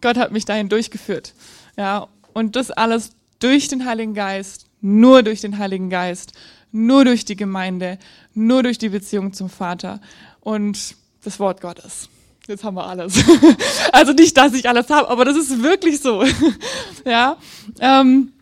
[0.00, 1.34] Gott hat mich dahin durchgeführt.
[1.76, 6.32] Ja, und das alles durch den Heiligen Geist, nur durch den Heiligen Geist,
[6.72, 7.98] nur durch die Gemeinde,
[8.34, 10.00] nur durch die Beziehung zum Vater
[10.40, 12.08] und das Wort Gottes.
[12.46, 13.14] Jetzt haben wir alles.
[13.92, 16.24] Also nicht, dass ich alles habe, aber das ist wirklich so.
[17.04, 17.36] Ja,
[17.80, 18.32] ähm,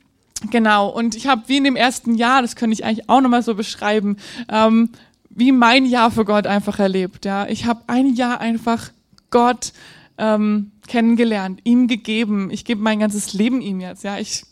[0.50, 0.88] genau.
[0.88, 3.54] Und ich habe wie in dem ersten Jahr, das könnte ich eigentlich auch nochmal so
[3.54, 4.16] beschreiben,
[4.50, 4.90] ähm,
[5.30, 7.24] wie mein Jahr für Gott einfach erlebt.
[7.24, 8.90] Ja, ich habe ein Jahr einfach
[9.30, 9.72] Gott
[10.18, 12.50] ähm, kennengelernt, ihm gegeben.
[12.50, 14.04] Ich gebe mein ganzes Leben ihm jetzt.
[14.04, 14.44] Ja, ich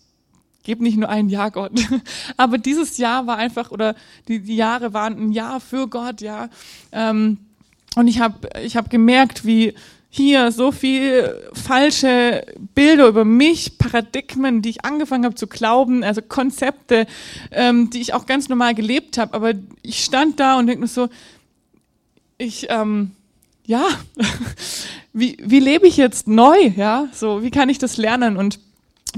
[0.62, 1.72] gebe nicht nur ein Jahr Gott.
[2.36, 3.94] Aber dieses Jahr war einfach, oder
[4.28, 6.48] die, die Jahre waren ein Jahr für Gott, ja.
[6.92, 7.38] Ähm,
[7.94, 9.74] und ich habe ich hab gemerkt, wie
[10.10, 16.22] hier so viel falsche Bilder über mich, Paradigmen, die ich angefangen habe zu glauben, also
[16.22, 17.06] Konzepte,
[17.50, 19.34] ähm, die ich auch ganz normal gelebt habe.
[19.34, 19.52] Aber
[19.82, 21.08] ich stand da und denke mir so,
[22.38, 23.12] ich, ähm,
[23.66, 23.84] ja,
[25.12, 28.60] wie, wie lebe ich jetzt neu, ja, so, wie kann ich das lernen und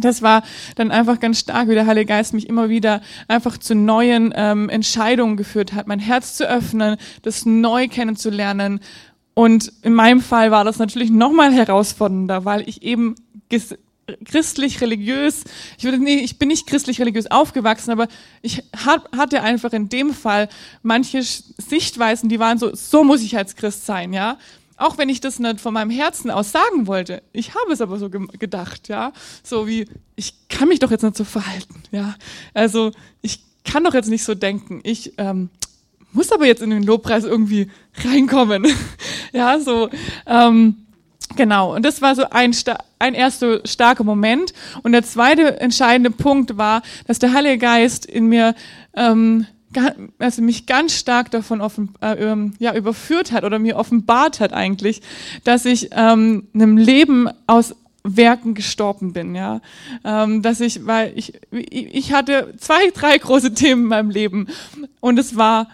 [0.00, 0.42] das war
[0.76, 4.68] dann einfach ganz stark, wie der Heilige Geist mich immer wieder einfach zu neuen ähm,
[4.68, 8.80] Entscheidungen geführt hat, mein Herz zu öffnen, das neu kennenzulernen.
[9.34, 13.16] Und in meinem Fall war das natürlich nochmal herausfordernder, weil ich eben
[14.25, 15.44] christlich religiös,
[15.77, 18.09] ich würde nee, ich bin nicht christlich religiös aufgewachsen, aber
[18.42, 20.49] ich hatte einfach in dem Fall
[20.83, 24.38] manche Sichtweisen, die waren so, so muss ich als Christ sein, ja.
[24.77, 27.23] Auch wenn ich das nicht von meinem Herzen aus sagen wollte.
[27.33, 29.12] Ich habe es aber so ge gedacht, ja.
[29.42, 32.14] So wie, ich kann mich doch jetzt nicht so verhalten, ja.
[32.55, 34.81] Also, ich kann doch jetzt nicht so denken.
[34.85, 35.51] Ich ähm,
[36.12, 37.71] muss aber jetzt in den Lobpreis irgendwie
[38.05, 38.66] reinkommen.
[39.33, 39.90] ja, so,
[40.27, 40.87] ähm,
[41.37, 41.75] genau.
[41.75, 42.55] Und das war so ein,
[42.99, 44.53] ein erster starker Moment.
[44.83, 48.55] Und der zweite entscheidende Punkt war, dass der Heilige Geist in mir
[48.95, 49.47] ähm,
[50.19, 54.53] also mich ganz stark davon offen, äh, ähm, ja, überführt hat oder mir offenbart hat
[54.53, 55.03] eigentlich,
[55.45, 59.61] dass ich ähm, einem Leben aus Werken gestorben bin, ja,
[60.05, 64.47] ähm, dass ich, weil ich, ich hatte zwei, drei große Themen in meinem Leben
[65.01, 65.69] und es war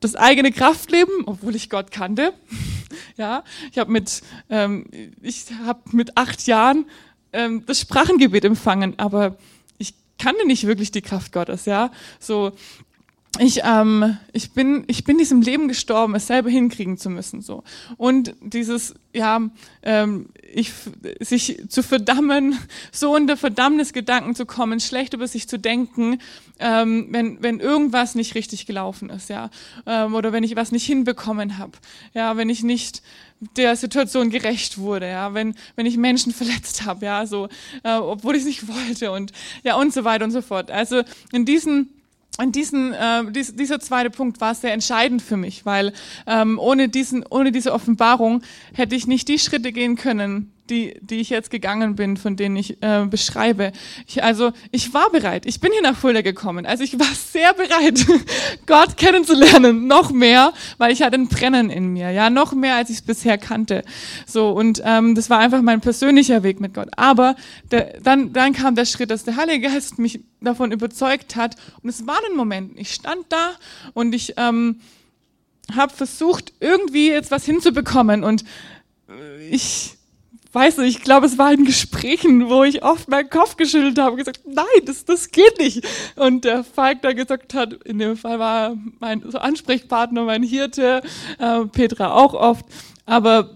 [0.00, 2.32] das eigene Kraftleben, obwohl ich Gott kannte,
[3.16, 4.86] ja, ich habe mit, ähm,
[5.22, 6.86] ich habe mit acht Jahren
[7.32, 9.36] ähm, das Sprachengebet empfangen, aber
[10.18, 11.90] kannte nicht wirklich die Kraft Gottes, ja.
[12.18, 12.52] So,
[13.40, 17.42] ich, ähm, ich, bin, ich bin diesem Leben gestorben, es selber hinkriegen zu müssen.
[17.42, 17.64] So.
[17.96, 19.40] Und dieses, ja,
[19.82, 20.72] ähm, ich,
[21.18, 22.56] sich zu verdammen,
[22.92, 26.18] so unter Verdammnisgedanken zu kommen, schlecht über sich zu denken,
[26.60, 29.50] ähm, wenn, wenn irgendwas nicht richtig gelaufen ist, ja.
[29.86, 31.72] Ähm, oder wenn ich was nicht hinbekommen habe,
[32.12, 33.02] ja, wenn ich nicht
[33.56, 37.48] der Situation gerecht wurde, ja, wenn, wenn ich Menschen verletzt habe, ja, so,
[37.82, 40.70] äh, obwohl ich es nicht wollte und ja und so weiter und so fort.
[40.70, 41.90] Also in diesen
[42.36, 45.92] und diesen, äh, dies, dieser zweite Punkt war sehr entscheidend für mich, weil
[46.26, 51.16] ähm, ohne, diesen, ohne diese Offenbarung hätte ich nicht die Schritte gehen können, die, die
[51.16, 53.72] ich jetzt gegangen bin, von denen ich äh, beschreibe.
[54.06, 55.44] Ich, also ich war bereit.
[55.44, 56.64] Ich bin hier nach Fulda gekommen.
[56.64, 58.06] Also ich war sehr bereit,
[58.66, 62.88] Gott kennenzulernen, noch mehr, weil ich hatte ein Brennen in mir, ja, noch mehr, als
[62.88, 63.84] ich es bisher kannte.
[64.26, 66.88] So und ähm, das war einfach mein persönlicher Weg mit Gott.
[66.96, 67.36] Aber
[67.70, 71.56] der, dann, dann kam der Schritt, dass der Heilige Geist mich davon überzeugt hat.
[71.82, 72.78] Und es war ein Moment.
[72.78, 73.52] Ich stand da
[73.92, 74.80] und ich ähm,
[75.74, 78.44] habe versucht, irgendwie jetzt was hinzubekommen und
[79.50, 79.93] ich
[80.54, 84.12] weiß nicht, ich glaube, es war in Gesprächen, wo ich oft meinen Kopf geschüttelt habe
[84.12, 85.86] und gesagt, nein, das, das geht nicht.
[86.16, 91.02] Und der Falk da gesagt hat, in dem Fall war mein so Ansprechpartner, mein Hirte,
[91.38, 92.64] äh, Petra auch oft,
[93.06, 93.50] aber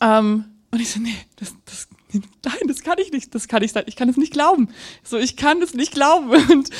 [0.00, 3.72] ähm, und ich so, nee, das, das, nein, das kann ich nicht, das kann ich
[3.72, 4.68] sein, ich kann es nicht glauben.
[5.02, 6.30] So, ich kann es nicht glauben.
[6.52, 6.70] Und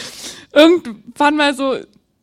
[0.52, 1.76] irgendwann mal so,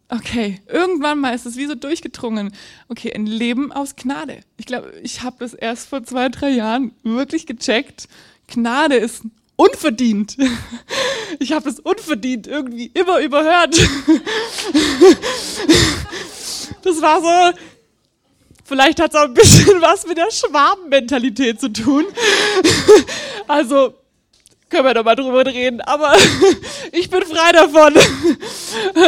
[0.09, 2.53] okay, irgendwann mal ist es wie so durchgedrungen.
[2.87, 4.39] Okay, ein Leben aus Gnade.
[4.57, 8.07] Ich glaube, ich habe das erst vor zwei, drei Jahren wirklich gecheckt.
[8.47, 9.23] Gnade ist
[9.55, 10.37] unverdient.
[11.39, 13.75] Ich habe es unverdient irgendwie immer überhört.
[16.83, 17.57] Das war so,
[18.65, 22.05] vielleicht hat es auch ein bisschen was mit der Schwabenmentalität zu tun.
[23.47, 23.95] Also
[24.73, 25.81] können wir doch mal drüber reden.
[25.81, 26.13] Aber
[26.91, 27.93] ich bin frei davon.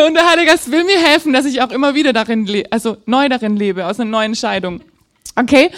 [0.08, 2.98] Und der Heilige Geist will mir helfen, dass ich auch immer wieder darin, lebe, also
[3.06, 4.82] neu darin lebe, aus einer neuen Entscheidung.
[5.38, 5.70] Okay,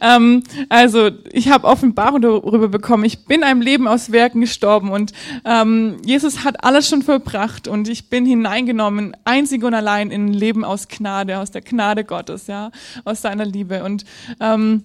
[0.00, 3.04] ähm, also ich habe Offenbarung darüber bekommen.
[3.04, 5.12] Ich bin einem Leben aus Werken gestorben und
[5.44, 10.32] ähm, Jesus hat alles schon vollbracht und ich bin hineingenommen, einzig und allein in ein
[10.32, 12.72] Leben aus Gnade, aus der Gnade Gottes, ja,
[13.04, 14.04] aus seiner Liebe und
[14.40, 14.82] ähm,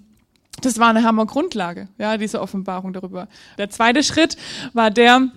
[0.62, 3.28] das war eine Hammergrundlage, ja, diese Offenbarung darüber.
[3.58, 4.38] Der zweite Schritt
[4.74, 5.30] war der,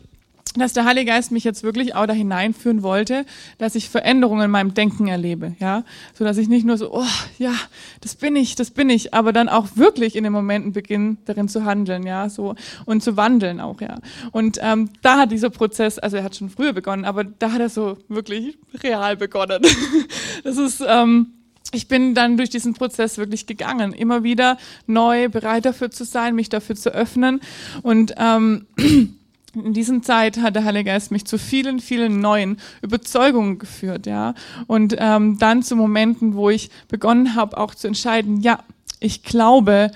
[0.56, 3.24] dass der Heilige Geist mich jetzt wirklich auch da hineinführen wollte,
[3.58, 7.06] dass ich Veränderungen in meinem Denken erlebe, ja, so dass ich nicht nur so, oh,
[7.38, 7.54] ja,
[8.00, 11.48] das bin ich, das bin ich, aber dann auch wirklich in den Momenten beginne, darin
[11.48, 12.54] zu handeln, ja, so
[12.84, 13.98] und zu wandeln auch, ja.
[14.30, 17.60] Und ähm, da hat dieser Prozess, also er hat schon früher begonnen, aber da hat
[17.60, 19.62] er so wirklich real begonnen.
[20.44, 21.32] das ist ähm,
[21.72, 26.34] ich bin dann durch diesen Prozess wirklich gegangen, immer wieder neu bereit dafür zu sein,
[26.34, 27.40] mich dafür zu öffnen.
[27.82, 28.66] Und ähm,
[29.54, 34.34] in dieser Zeit hat der Heilige Geist mich zu vielen, vielen neuen Überzeugungen geführt, ja.
[34.66, 38.58] Und ähm, dann zu Momenten, wo ich begonnen habe, auch zu entscheiden, ja,
[39.00, 39.90] ich glaube,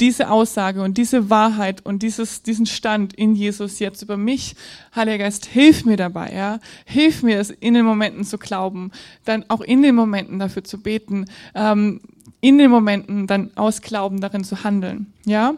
[0.00, 4.54] diese Aussage und diese Wahrheit und dieses, diesen Stand in Jesus jetzt über mich,
[4.94, 8.92] Heiliger Geist, hilf mir dabei, ja, hilf mir es in den Momenten zu glauben,
[9.24, 12.00] dann auch in den Momenten dafür zu beten, ähm,
[12.40, 15.54] in den Momenten dann aus Glauben darin zu handeln, ja.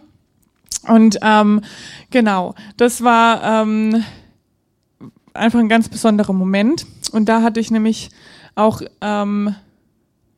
[0.86, 1.60] Und ähm,
[2.10, 4.02] genau, das war ähm,
[5.34, 6.86] einfach ein ganz besonderer Moment.
[7.12, 8.10] Und da hatte ich nämlich
[8.54, 9.54] auch ähm,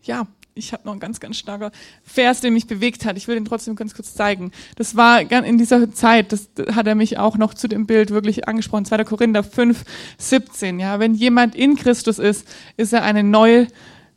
[0.03, 1.71] ja ich habe noch einen ganz, ganz starker
[2.03, 3.17] Vers, der mich bewegt hat.
[3.17, 4.53] Ich will den trotzdem ganz kurz zeigen.
[4.77, 8.49] Das war in dieser Zeit, das hat er mich auch noch zu dem Bild wirklich
[8.49, 8.85] angesprochen.
[8.85, 9.05] 2.
[9.05, 9.83] Korinther 5,
[10.19, 10.81] 17.
[10.81, 13.69] Ja, wenn jemand in Christus ist, ist er eine neue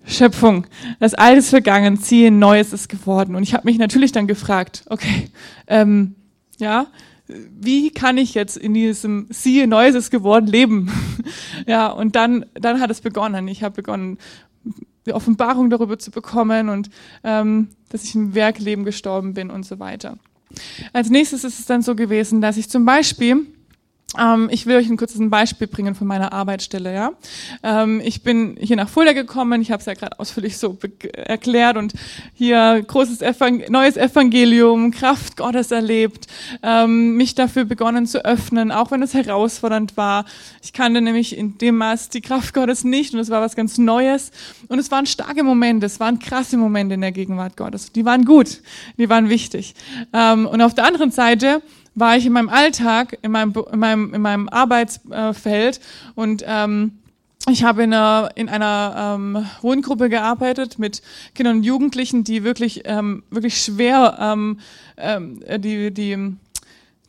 [0.05, 0.67] Schöpfung.
[0.99, 3.35] Das Alte ist vergangen, ziehe Neues ist geworden.
[3.35, 5.29] Und ich habe mich natürlich dann gefragt, okay,
[5.67, 6.15] ähm,
[6.59, 6.87] ja,
[7.27, 10.91] wie kann ich jetzt in diesem siehe Neues ist geworden leben?
[11.67, 13.47] ja, und dann, dann hat es begonnen.
[13.47, 14.19] Ich habe begonnen,
[15.05, 16.89] die Offenbarung darüber zu bekommen und
[17.23, 20.17] ähm, dass ich im Werkleben gestorben bin und so weiter.
[20.93, 23.45] Als nächstes ist es dann so gewesen, dass ich zum Beispiel
[24.19, 26.93] ähm, ich will euch ein kurzes Beispiel bringen von meiner Arbeitsstelle.
[26.93, 27.11] Ja,
[27.63, 29.61] ähm, ich bin hier nach Fulda gekommen.
[29.61, 30.77] Ich habe es ja gerade ausführlich so
[31.13, 31.93] erklärt und
[32.33, 36.27] hier großes Evang neues Evangelium, Kraft Gottes erlebt,
[36.63, 40.25] ähm, mich dafür begonnen zu öffnen, auch wenn es herausfordernd war.
[40.63, 43.77] Ich kannte nämlich in dem Maß die Kraft Gottes nicht und es war was ganz
[43.77, 44.31] Neues
[44.67, 47.91] und es waren starke Momente, es waren krasse Momente in der Gegenwart Gottes.
[47.91, 48.61] Die waren gut,
[48.97, 49.75] die waren wichtig.
[50.13, 51.61] Ähm, und auf der anderen Seite
[51.95, 55.79] war ich in meinem Alltag, in meinem, in meinem, in meinem Arbeitsfeld
[56.13, 56.99] und ähm,
[57.49, 61.01] ich habe in einer, in einer ähm, Wohngruppe gearbeitet mit
[61.35, 64.59] Kindern und Jugendlichen, die wirklich, ähm, wirklich schwer, ähm,
[64.97, 66.35] ähm, die, die,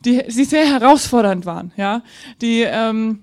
[0.05, 2.03] die, die sehr herausfordernd waren, ja,
[2.41, 3.21] die, ähm,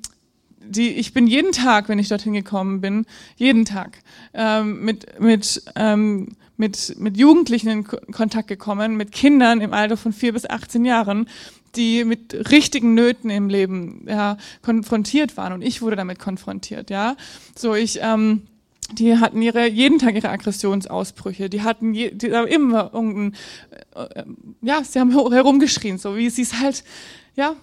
[0.59, 3.99] die, ich bin jeden Tag, wenn ich dorthin gekommen bin, jeden Tag
[4.33, 10.13] ähm, mit, mit ähm, mit, mit Jugendlichen in Kontakt gekommen, mit Kindern im Alter von
[10.13, 11.29] vier bis 18 Jahren,
[11.77, 15.53] die mit richtigen Nöten im Leben ja, konfrontiert waren.
[15.53, 16.91] Und ich wurde damit konfrontiert.
[16.91, 17.17] Ja,
[17.57, 17.99] so ich.
[18.01, 18.43] Ähm,
[18.93, 21.49] die hatten ihre jeden Tag ihre Aggressionsausbrüche.
[21.49, 23.35] Die hatten je, die haben immer irgendein,
[23.95, 24.25] äh,
[24.61, 26.85] ja, sie haben herumgeschrien, so wie sie es halt
[27.35, 27.57] ja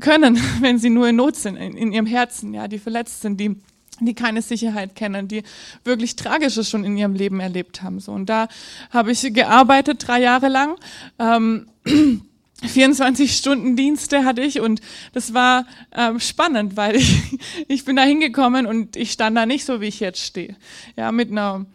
[0.00, 3.40] können, wenn sie nur in Not sind in, in ihrem Herzen, ja, die verletzt sind,
[3.40, 3.56] die
[4.00, 5.42] die keine Sicherheit kennen, die
[5.84, 8.00] wirklich Tragisches schon in ihrem Leben erlebt haben.
[8.00, 8.48] So und da
[8.90, 10.76] habe ich gearbeitet drei Jahre lang.
[11.18, 11.66] Ähm,
[12.62, 14.80] 24-Stunden-Dienste hatte ich und
[15.12, 19.64] das war ähm, spannend, weil ich, ich bin da hingekommen und ich stand da nicht
[19.64, 20.56] so, wie ich jetzt stehe.
[20.96, 21.66] Ja, mit einer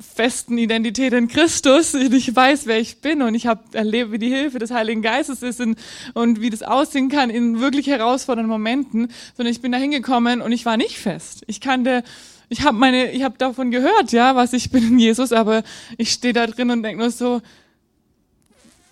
[0.00, 1.94] festen Identität in Christus.
[1.94, 5.42] Ich weiß, wer ich bin und ich habe erlebt, wie die Hilfe des Heiligen Geistes
[5.42, 5.78] ist und,
[6.14, 9.10] und wie das aussehen kann in wirklich herausfordernden Momenten.
[9.36, 11.42] Sondern ich bin da hingekommen und ich war nicht fest.
[11.46, 12.04] Ich kannte
[12.50, 15.62] ich habe meine, ich habe davon gehört, ja, was ich bin in Jesus, aber
[15.98, 17.42] ich stehe da drin und denke nur so,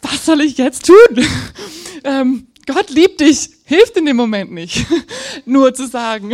[0.02, 1.26] was soll ich jetzt tun?
[2.04, 4.86] ähm, Gott liebt dich, hilft in dem Moment nicht,
[5.46, 6.32] nur zu sagen.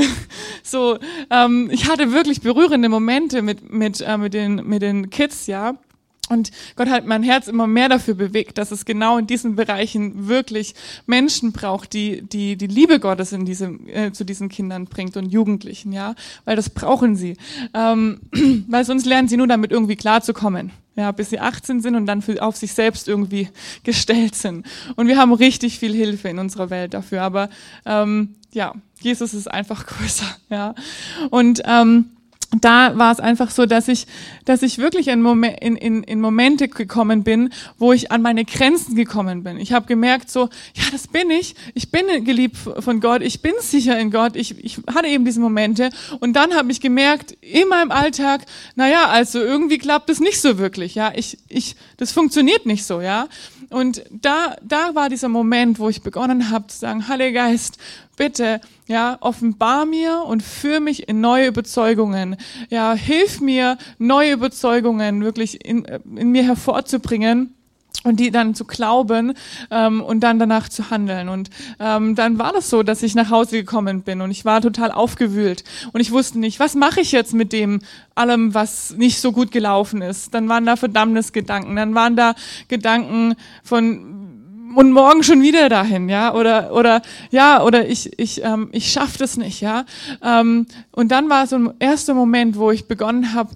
[0.63, 0.99] So,
[1.31, 5.77] ähm, ich hatte wirklich berührende Momente mit mit äh, mit den mit den Kids, ja.
[6.33, 10.29] Und Gott hat mein Herz immer mehr dafür bewegt, dass es genau in diesen Bereichen
[10.29, 15.19] wirklich Menschen braucht, die die, die Liebe Gottes in diese, äh, zu diesen Kindern bringt
[15.19, 16.15] und Jugendlichen, ja,
[16.47, 17.37] weil das brauchen sie,
[17.75, 18.21] ähm,
[18.69, 22.23] weil sonst lernen sie nur damit irgendwie klarzukommen, ja, bis sie 18 sind und dann
[22.23, 23.51] für, auf sich selbst irgendwie
[23.85, 24.65] gestellt sind.
[24.97, 27.51] Und wir haben richtig viel Hilfe in unserer Welt dafür, aber
[27.85, 30.75] ähm, ja, Jesus ist einfach größer, ja,
[31.29, 32.07] und ähm,
[32.61, 34.07] da war es einfach so, dass ich,
[34.45, 38.45] dass ich wirklich in, Momen, in, in, in Momente gekommen bin, wo ich an meine
[38.45, 39.59] Grenzen gekommen bin.
[39.59, 41.55] Ich habe gemerkt, so, ja, das bin ich.
[41.75, 43.23] Ich bin geliebt von Gott.
[43.23, 44.37] Ich bin sicher in Gott.
[44.37, 45.91] Ich, ich hatte eben diese Momente.
[46.21, 48.43] Und dann habe ich gemerkt, in meinem Alltag,
[48.75, 50.95] naja, also irgendwie klappt es nicht so wirklich.
[50.95, 53.01] Ja, ich, ich, das funktioniert nicht so.
[53.01, 53.29] Ja,
[53.73, 57.79] und da, da war dieser Moment, wo ich begonnen habe zu sagen, Heiliger Geist,
[58.17, 62.37] bitte, ja, offenbar mir und führe mich in neue Überzeugungen.
[62.69, 67.55] Ja, hilf mir, neue Überzeugungen wirklich in, in mir hervorzubringen
[68.05, 69.35] und die dann zu glauben
[69.71, 71.29] ähm, und dann danach zu handeln.
[71.29, 74.61] Und ähm, dann war das so, dass ich nach Hause gekommen bin und ich war
[74.61, 77.81] total aufgewühlt und ich wusste nicht, was mache ich jetzt mit dem
[78.15, 80.35] allem, was nicht so gut gelaufen ist.
[80.35, 82.35] Dann waren da Verdammnisgedanken, dann waren da
[82.69, 84.23] Gedanken von
[84.75, 89.17] und morgen schon wieder dahin, ja, oder oder ja, oder ich ich ähm, ich schaff
[89.19, 89.85] das nicht, ja.
[90.23, 93.55] Ähm, und dann war so ein erster Moment, wo ich begonnen habe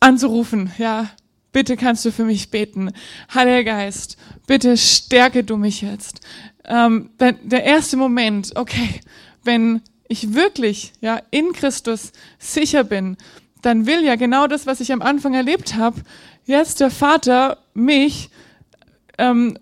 [0.00, 1.08] anzurufen, ja,
[1.56, 2.92] bitte kannst du für mich beten.
[3.32, 6.20] Heiliger Geist, bitte stärke du mich jetzt.
[6.66, 9.00] Ähm, der, erste Moment, okay,
[9.42, 13.16] wenn ich wirklich ja in Christus sicher bin,
[13.62, 16.02] dann will ja genau das, was ich am Anfang erlebt habe,
[16.44, 18.28] jetzt der Vater mich
[19.16, 19.58] ähm,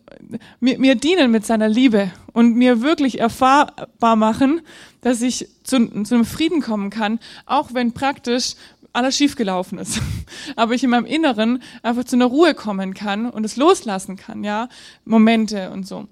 [0.58, 4.62] mir, mir dienen mit seiner Liebe und mir wirklich erfahrbar machen,
[5.00, 8.56] dass ich zu, zu einem Frieden kommen kann, auch wenn praktisch
[8.94, 10.00] alles schiefgelaufen ist.
[10.56, 14.44] Aber ich in meinem Inneren einfach zu einer Ruhe kommen kann und es loslassen kann,
[14.44, 14.68] ja,
[15.04, 16.08] Momente und so.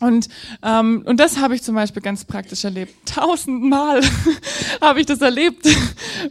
[0.00, 0.28] Und,
[0.62, 2.94] ähm, und das habe ich zum Beispiel ganz praktisch erlebt.
[3.06, 4.00] Tausendmal
[4.80, 5.68] habe ich das erlebt.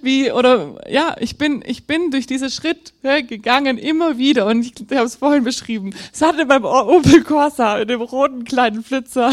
[0.02, 4.46] Wie, oder ja, ich bin, ich bin durch diese Schritt ja, gegangen, immer wieder.
[4.48, 5.94] Und ich, ich habe es vorhin beschrieben.
[6.14, 9.32] Es hatte beim Opel Corsa, dem roten kleinen Flitzer,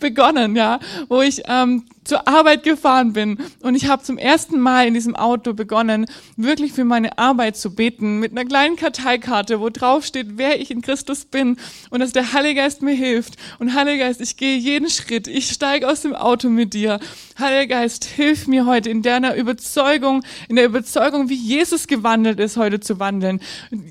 [0.00, 4.86] begonnen, ja, wo ich ähm, zur Arbeit gefahren bin und ich habe zum ersten Mal
[4.86, 9.70] in diesem Auto begonnen, wirklich für meine Arbeit zu beten, mit einer kleinen Karteikarte, wo
[9.70, 11.56] drauf steht, wer ich in Christus bin
[11.90, 13.36] und dass der Heilige Geist mir hilft.
[13.58, 16.98] Und Heiliger Geist, ich gehe jeden Schritt, ich steige aus dem Auto mit dir.
[17.38, 22.56] Heiliger Geist, hilf mir heute in deiner Überzeugung, in der Überzeugung, wie Jesus gewandelt ist,
[22.56, 23.40] heute zu wandeln.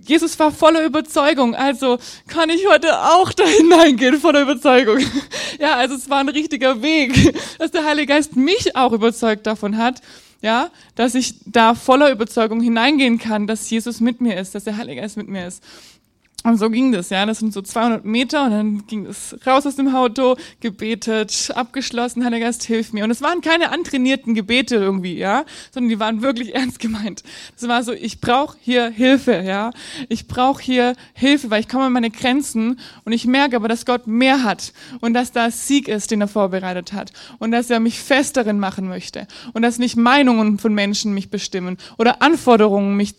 [0.05, 1.97] Jesus war voller Überzeugung, also
[2.27, 4.99] kann ich heute auch da hineingehen voller Überzeugung.
[5.59, 7.13] Ja, also es war ein richtiger Weg,
[7.59, 10.01] dass der Heilige Heilige Geist mich auch überzeugt davon hat,
[10.41, 14.77] ja, dass ich da voller Überzeugung hineingehen kann, dass Jesus mit mir ist, dass der
[14.77, 15.63] Heilige Geist mit mir ist.
[16.43, 17.25] Und so ging das, ja.
[17.25, 22.25] Das sind so 200 Meter und dann ging es raus aus dem Auto, gebetet, abgeschlossen,
[22.25, 23.03] Heiliger Geist, hilf mir.
[23.03, 27.23] Und es waren keine antrainierten Gebete irgendwie, ja, sondern die waren wirklich ernst gemeint.
[27.55, 29.71] Es war so, ich brauche hier Hilfe, ja.
[30.09, 33.85] Ich brauche hier Hilfe, weil ich komme an meine Grenzen und ich merke aber, dass
[33.85, 37.79] Gott mehr hat und dass da Sieg ist, den er vorbereitet hat und dass er
[37.79, 42.97] mich fest darin machen möchte und dass nicht Meinungen von Menschen mich bestimmen oder Anforderungen
[42.97, 43.15] mich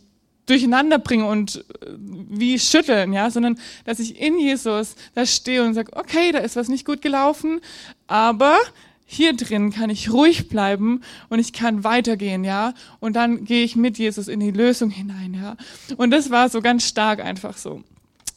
[0.46, 5.74] durcheinander bringen und äh, wie schütteln, ja, sondern dass ich in Jesus da stehe und
[5.74, 7.60] sage, okay, da ist was nicht gut gelaufen,
[8.06, 8.58] aber
[9.04, 13.76] hier drin kann ich ruhig bleiben und ich kann weitergehen, ja, und dann gehe ich
[13.76, 15.56] mit Jesus in die Lösung hinein, ja,
[15.96, 17.82] und das war so ganz stark einfach so.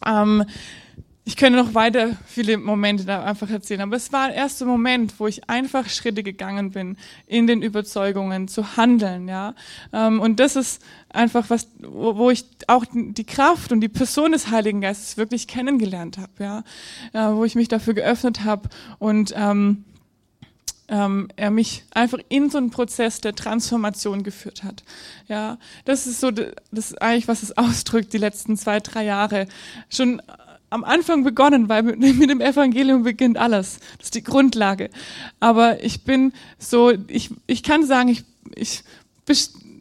[0.06, 0.44] Ähm,
[1.27, 5.19] ich könnte noch weiter viele Momente da einfach erzählen, aber es war der erste Moment,
[5.19, 9.55] wo ich einfach Schritte gegangen bin, in den Überzeugungen zu handeln, ja.
[9.91, 14.51] Ähm, und das ist einfach was, wo ich auch die Kraft und die Person des
[14.51, 16.63] Heiligen Geistes wirklich kennengelernt habe, ja.
[17.36, 18.69] Wo ich mich dafür geöffnet habe
[18.99, 19.84] und ähm,
[20.88, 24.84] ähm, er mich einfach in so einen Prozess der Transformation geführt hat.
[25.28, 29.47] Ja, das ist so das ist eigentlich, was es ausdrückt, die letzten zwei, drei Jahre.
[29.89, 30.21] Schon
[30.76, 33.80] am Anfang begonnen, weil mit, mit, dem Evangelium beginnt alles.
[33.97, 34.89] Das ist die Grundlage.
[35.39, 38.23] Aber ich bin so, ich, ich kann sagen, ich,
[38.55, 38.84] ich,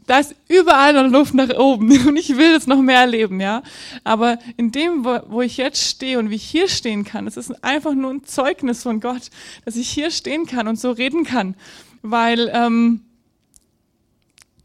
[0.07, 3.63] da ist überall noch Luft nach oben und ich will das noch mehr erleben, ja.
[4.05, 7.37] Aber in dem, wo, wo ich jetzt stehe und wie ich hier stehen kann, das
[7.37, 9.31] ist einfach nur ein Zeugnis von Gott,
[9.65, 11.57] dass ich hier stehen kann und so reden kann,
[12.03, 13.01] weil ähm,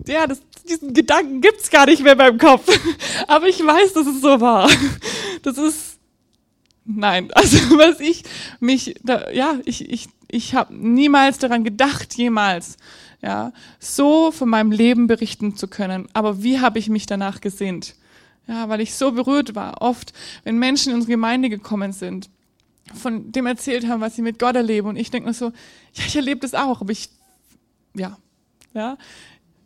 [0.06, 2.68] ja, das, diesen Gedanken gibt's gar nicht mehr beim Kopf.
[3.28, 4.70] Aber ich weiß, dass es so war.
[5.44, 5.89] Das ist,
[6.90, 8.24] nein, also was ich
[8.60, 12.78] mich, da, ja, ich, ich, ich habe niemals daran gedacht, jemals,
[13.22, 16.08] ja, so von meinem Leben berichten zu können.
[16.14, 17.96] Aber wie habe ich mich danach gesehnt?
[18.48, 19.82] Ja, weil ich so berührt war.
[19.82, 20.14] Oft,
[20.44, 22.30] wenn Menschen in unsere Gemeinde gekommen sind,
[22.94, 24.88] von dem erzählt haben, was sie mit Gott erleben.
[24.88, 25.48] Und ich denke mir so,
[25.94, 27.10] ja, ich erlebe das auch, aber ich,
[27.94, 28.18] ja,
[28.74, 28.98] ja,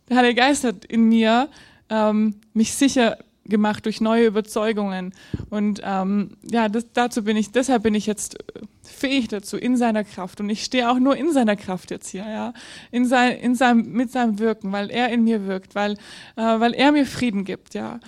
[0.09, 1.49] der Heilige Geist hat in mir
[1.89, 5.14] ähm, mich sicher gemacht durch neue Überzeugungen.
[5.50, 8.38] Und ähm, ja, das, dazu bin ich, deshalb bin ich jetzt
[8.84, 10.39] fähig dazu in seiner Kraft.
[10.39, 12.54] Und ich stehe auch nur in seiner Kraft jetzt hier, ja,
[12.91, 15.94] in sein, in seinem, mit seinem Wirken, weil er in mir wirkt, weil,
[16.36, 18.00] äh, weil er mir Frieden gibt, ja.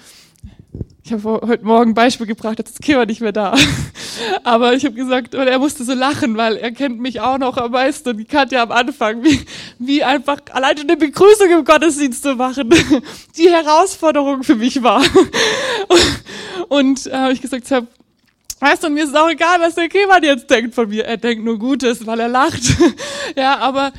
[1.08, 3.56] Ich habe heute Morgen ein Beispiel gebracht, jetzt ist Kira nicht mehr da.
[4.44, 7.58] Aber ich habe gesagt, und er musste so lachen, weil er kennt mich auch noch
[7.58, 9.40] am meisten und die Katja am Anfang, wie,
[9.78, 12.74] wie einfach allein eine Begrüßung im Gottesdienst zu machen,
[13.38, 15.04] die Herausforderung für mich war.
[16.70, 17.86] Und äh, habe ich gesagt, hab,
[18.62, 21.06] weißt du, mir ist auch egal, was der Kemann jetzt denkt von mir.
[21.06, 22.64] Er denkt nur Gutes, weil er lacht.
[23.36, 23.94] ja, aber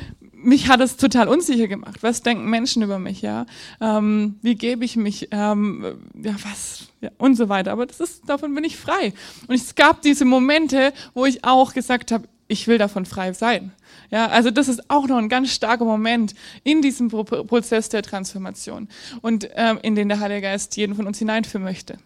[0.47, 1.97] mich hat es total unsicher gemacht.
[2.01, 3.45] Was denken Menschen über mich, ja?
[3.81, 7.73] Ähm, wie gebe ich mich, ähm, ja, was, ja, und so weiter.
[7.73, 9.13] Aber das ist, davon bin ich frei.
[9.47, 13.73] Und es gab diese Momente, wo ich auch gesagt habe, ich will davon frei sein.
[14.09, 16.33] Ja, also das ist auch noch ein ganz starker Moment
[16.63, 18.87] in diesem Pro Prozess der Transformation
[19.21, 21.97] und ähm, in den der Heilige Geist jeden von uns hineinführen möchte.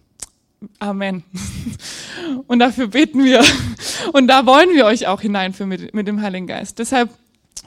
[0.79, 1.23] Amen.
[2.45, 3.43] Und dafür beten wir.
[4.13, 6.77] Und da wollen wir euch auch hineinführen mit, mit dem Heiligen Geist.
[6.77, 7.09] Deshalb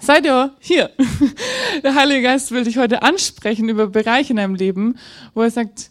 [0.01, 0.90] Seid ihr hier?
[1.82, 4.99] Der Heilige Geist will dich heute ansprechen über Bereiche in deinem Leben,
[5.34, 5.90] wo er sagt,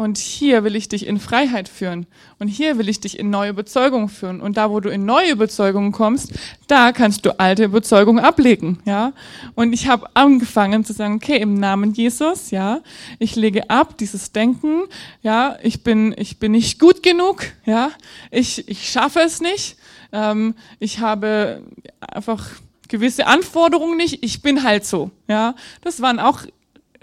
[0.00, 2.06] und hier will ich dich in Freiheit führen.
[2.38, 4.40] Und hier will ich dich in neue Überzeugungen führen.
[4.40, 6.32] Und da, wo du in neue Überzeugungen kommst,
[6.68, 9.12] da kannst du alte Überzeugungen ablegen, ja.
[9.54, 12.80] Und ich habe angefangen zu sagen, okay, im Namen Jesus, ja,
[13.18, 14.84] ich lege ab dieses Denken,
[15.20, 17.90] ja, ich bin, ich bin nicht gut genug, ja,
[18.30, 19.76] ich, ich schaffe es nicht,
[20.12, 21.62] ähm, ich habe
[22.00, 22.48] einfach
[22.90, 25.54] gewisse Anforderungen nicht, ich bin halt so, ja.
[25.80, 26.42] Das waren auch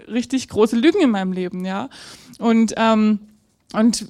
[0.06, 1.88] richtig große Lügen in meinem Leben, ja.
[2.38, 3.20] Und ähm,
[3.74, 4.06] und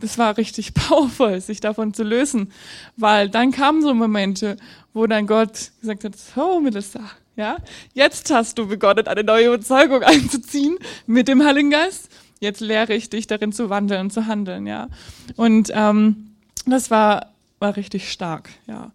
[0.00, 2.52] das war richtig powerful, sich davon zu lösen,
[2.96, 4.56] weil dann kamen so Momente,
[4.94, 7.00] wo dann Gott gesagt hat, so Melissa,
[7.36, 7.56] ja,
[7.92, 12.08] jetzt hast du begonnen, eine neue Überzeugung einzuziehen mit dem Heiligen Geist.
[12.40, 14.88] Jetzt lehre ich dich darin zu wandeln und zu handeln, ja.
[15.36, 16.34] Und ähm,
[16.66, 18.90] das war war richtig stark, ja.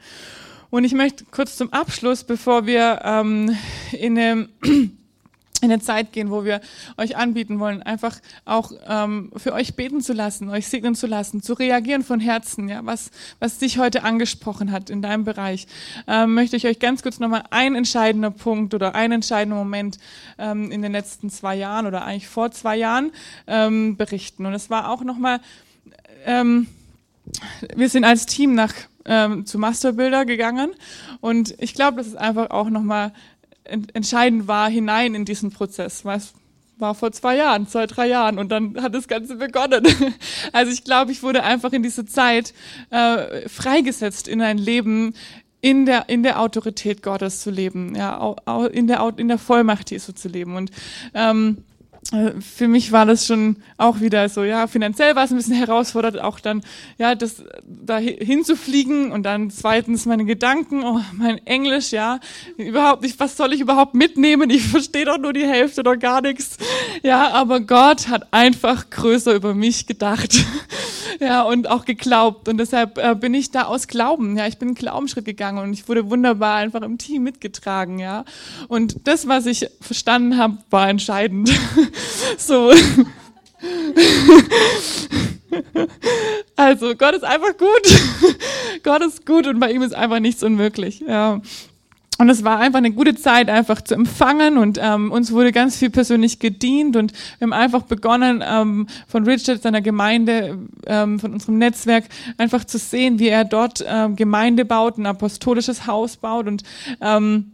[0.69, 3.55] Und ich möchte kurz zum Abschluss, bevor wir ähm,
[3.93, 4.91] in eine, in
[5.61, 6.59] eine Zeit gehen, wo wir
[6.97, 11.41] euch anbieten wollen, einfach auch ähm, für euch beten zu lassen, euch segnen zu lassen,
[11.41, 15.67] zu reagieren von Herzen, ja, was, was dich heute angesprochen hat in deinem Bereich,
[16.05, 19.99] ähm, möchte ich euch ganz kurz nochmal ein entscheidender Punkt oder ein entscheidender Moment
[20.37, 23.11] ähm, in den letzten zwei Jahren oder eigentlich vor zwei Jahren
[23.47, 24.45] ähm, berichten.
[24.45, 25.39] Und es war auch nochmal,
[26.25, 26.67] ähm,
[27.73, 28.73] wir sind als Team nach
[29.07, 30.71] ähm, zu Masterbilder gegangen
[31.21, 33.13] und ich glaube, dass es einfach auch nochmal
[33.63, 36.05] entscheidend war hinein in diesen Prozess.
[36.05, 36.33] Was
[36.79, 39.85] war vor zwei Jahren, zwei, drei Jahren und dann hat das Ganze begonnen.
[40.53, 42.53] Also ich glaube, ich wurde einfach in dieser Zeit
[42.89, 45.13] äh, freigesetzt in ein Leben,
[45.61, 48.35] in der, in der Autorität Gottes zu leben, ja,
[48.71, 50.55] in der, in der Vollmacht Jesu zu leben.
[50.55, 50.71] Und
[51.13, 51.76] ähm, äh,
[52.39, 56.21] für mich war das schon auch wieder so, ja, finanziell war es ein bisschen herausfordernd,
[56.21, 56.63] auch dann,
[56.97, 62.19] ja, das da hinzufliegen und dann zweitens meine Gedanken, oh, mein Englisch, ja,
[62.57, 64.49] überhaupt nicht, was soll ich überhaupt mitnehmen?
[64.49, 66.57] Ich verstehe doch nur die Hälfte oder gar nichts.
[67.03, 70.33] Ja, aber Gott hat einfach größer über mich gedacht.
[71.19, 74.69] ja, und auch geglaubt und deshalb äh, bin ich da aus Glauben, ja, ich bin
[74.69, 78.23] einen Glaubensschritt gegangen und ich wurde wunderbar einfach im Team mitgetragen, ja.
[78.67, 81.51] Und das, was ich verstanden habe, war entscheidend.
[82.37, 82.73] so.
[86.55, 88.39] Also, Gott ist einfach gut.
[88.83, 91.03] Gott ist gut und bei ihm ist einfach nichts unmöglich.
[91.07, 91.39] Ja.
[92.19, 95.77] Und es war einfach eine gute Zeit, einfach zu empfangen und ähm, uns wurde ganz
[95.77, 101.33] viel persönlich gedient und wir haben einfach begonnen, ähm, von Richard, seiner Gemeinde, ähm, von
[101.33, 102.05] unserem Netzwerk,
[102.39, 106.63] einfach zu sehen, wie er dort ähm, Gemeinde baut, ein apostolisches Haus baut und,
[107.01, 107.51] ähm,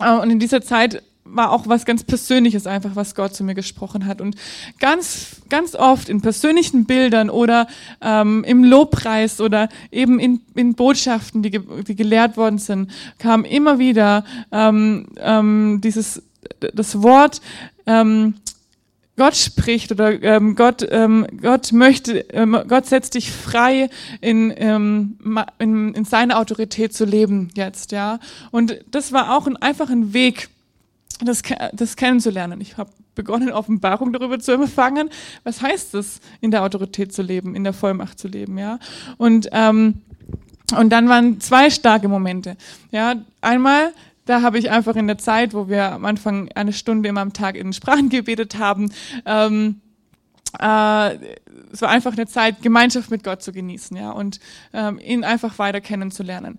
[0.00, 3.54] äh, und in dieser Zeit war auch was ganz Persönliches einfach, was Gott zu mir
[3.54, 4.20] gesprochen hat.
[4.20, 4.36] Und
[4.78, 7.66] ganz, ganz oft in persönlichen Bildern oder
[8.00, 13.78] ähm, im Lobpreis oder eben in, in Botschaften, die, die gelehrt worden sind, kam immer
[13.78, 16.22] wieder ähm, ähm, dieses
[16.74, 17.40] das Wort
[17.86, 18.34] ähm,
[19.20, 23.90] Gott spricht oder ähm, Gott, ähm, Gott möchte, ähm, Gott setzt dich frei,
[24.22, 25.18] in, ähm,
[25.58, 28.18] in, in seine Autorität zu leben jetzt, ja.
[28.50, 30.48] Und das war auch ein, einfach ein Weg,
[31.26, 31.42] das,
[31.72, 32.60] das kennenzulernen.
[32.60, 35.10] Ich habe begonnen, Offenbarung darüber zu empfangen.
[35.44, 38.78] Was heißt es, in der Autorität zu leben, in der Vollmacht zu leben, ja?
[39.16, 40.02] Und ähm,
[40.76, 42.56] und dann waren zwei starke Momente.
[42.92, 43.92] Ja, einmal
[44.30, 47.32] da habe ich einfach in der Zeit, wo wir am Anfang eine Stunde immer am
[47.32, 48.92] Tag in Sprachen gebetet haben,
[49.26, 49.80] ähm,
[50.58, 51.14] äh,
[51.72, 54.40] es war einfach eine Zeit, Gemeinschaft mit Gott zu genießen, ja, und
[54.72, 56.58] ähm, ihn einfach weiter kennenzulernen.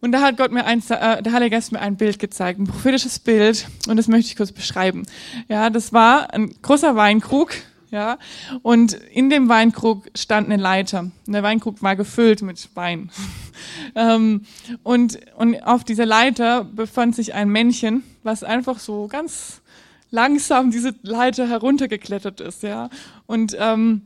[0.00, 2.66] Und da hat Gott mir ein, äh, der Heilige Geist mir ein Bild gezeigt, ein
[2.66, 5.04] prophetisches Bild, und das möchte ich kurz beschreiben.
[5.48, 7.52] Ja, das war ein großer Weinkrug,
[7.90, 8.18] ja,
[8.62, 11.00] und in dem Weinkrug stand eine Leiter.
[11.26, 13.10] Und der Weinkrug war gefüllt mit Wein.
[13.94, 14.42] ähm,
[14.82, 19.62] und, und auf dieser Leiter befand sich ein Männchen, was einfach so ganz
[20.10, 22.88] langsam diese Leiter heruntergeklettert ist, ja.
[23.26, 24.02] Und ähm,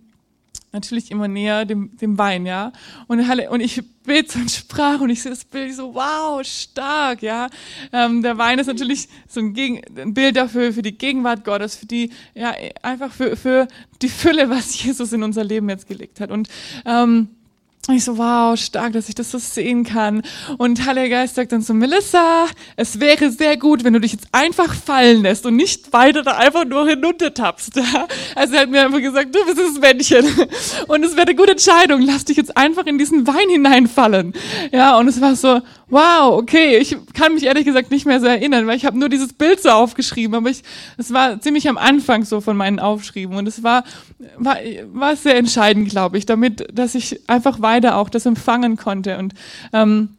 [0.72, 2.72] natürlich immer näher dem, dem Wein, ja.
[3.06, 3.20] Und,
[3.50, 7.48] und ich bete und sprach und ich sehe das Bild so, wow, stark, ja.
[7.92, 11.76] Ähm, der Wein ist natürlich so ein, Gegen, ein Bild dafür, für die Gegenwart Gottes,
[11.76, 13.68] für die, ja, einfach für, für
[14.00, 16.30] die Fülle, was Jesus in unser Leben jetzt gelegt hat.
[16.30, 16.48] Und
[16.84, 17.28] ähm,
[17.88, 20.22] und ich so, wow, stark, dass ich das so sehen kann.
[20.56, 24.72] Und Heiliger sagt dann so, Melissa, es wäre sehr gut, wenn du dich jetzt einfach
[24.72, 27.80] fallen lässt und nicht weiter da einfach nur hinuntertappst.
[28.36, 30.24] Also er hat mir einfach gesagt, du bist das Männchen.
[30.86, 34.32] Und es wäre eine gute Entscheidung, lass dich jetzt einfach in diesen Wein hineinfallen.
[34.70, 35.60] Ja, und es war so,
[35.92, 39.10] wow, okay, ich kann mich ehrlich gesagt nicht mehr so erinnern, weil ich habe nur
[39.10, 40.62] dieses Bild so aufgeschrieben, aber ich,
[40.96, 43.84] es war ziemlich am Anfang so von meinen Aufschrieben und es war,
[44.38, 44.56] war,
[44.94, 49.34] war sehr entscheidend, glaube ich, damit, dass ich einfach weiter auch das empfangen konnte und
[49.74, 50.16] ähm,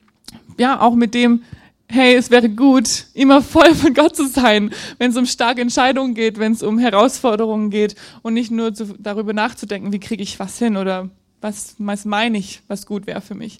[0.59, 1.41] ja, auch mit dem,
[1.89, 6.13] hey, es wäre gut, immer voll von Gott zu sein, wenn es um starke Entscheidungen
[6.13, 10.39] geht, wenn es um Herausforderungen geht und nicht nur zu, darüber nachzudenken, wie kriege ich
[10.39, 11.09] was hin oder
[11.41, 13.59] was, was meine ich, was gut wäre für mich.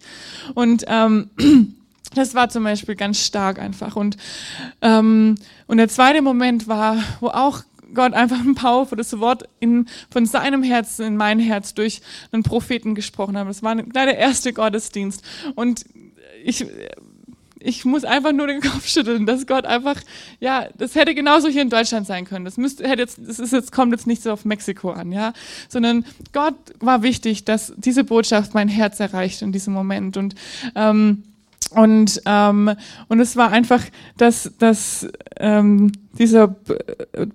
[0.54, 1.32] Und ähm,
[2.16, 3.96] Das war zum Beispiel ganz stark einfach.
[3.96, 4.18] Und,
[4.82, 5.36] ähm,
[5.68, 10.64] und der zweite Moment war, wo auch Gott einfach ein powervolles Wort in, von seinem
[10.64, 12.02] Herzen in mein Herz durch
[12.32, 13.48] einen Propheten gesprochen hat.
[13.48, 15.24] Das war der erste Gottesdienst.
[15.56, 15.86] Und
[16.44, 16.66] ich,
[17.60, 20.00] ich muss einfach nur den Kopf schütteln, dass Gott einfach,
[20.40, 22.46] ja, das hätte genauso hier in Deutschland sein können.
[22.46, 25.34] Das müsste, hätte jetzt, das ist jetzt, kommt jetzt nicht so auf Mexiko an, ja,
[25.70, 30.36] sondern Gott war wichtig, dass diese Botschaft mein Herz erreicht in diesem Moment und,
[30.76, 31.24] ähm,
[31.76, 32.72] und, ähm,
[33.08, 33.82] und es war einfach,
[34.18, 35.08] dass, dass
[35.38, 36.56] ähm, dieser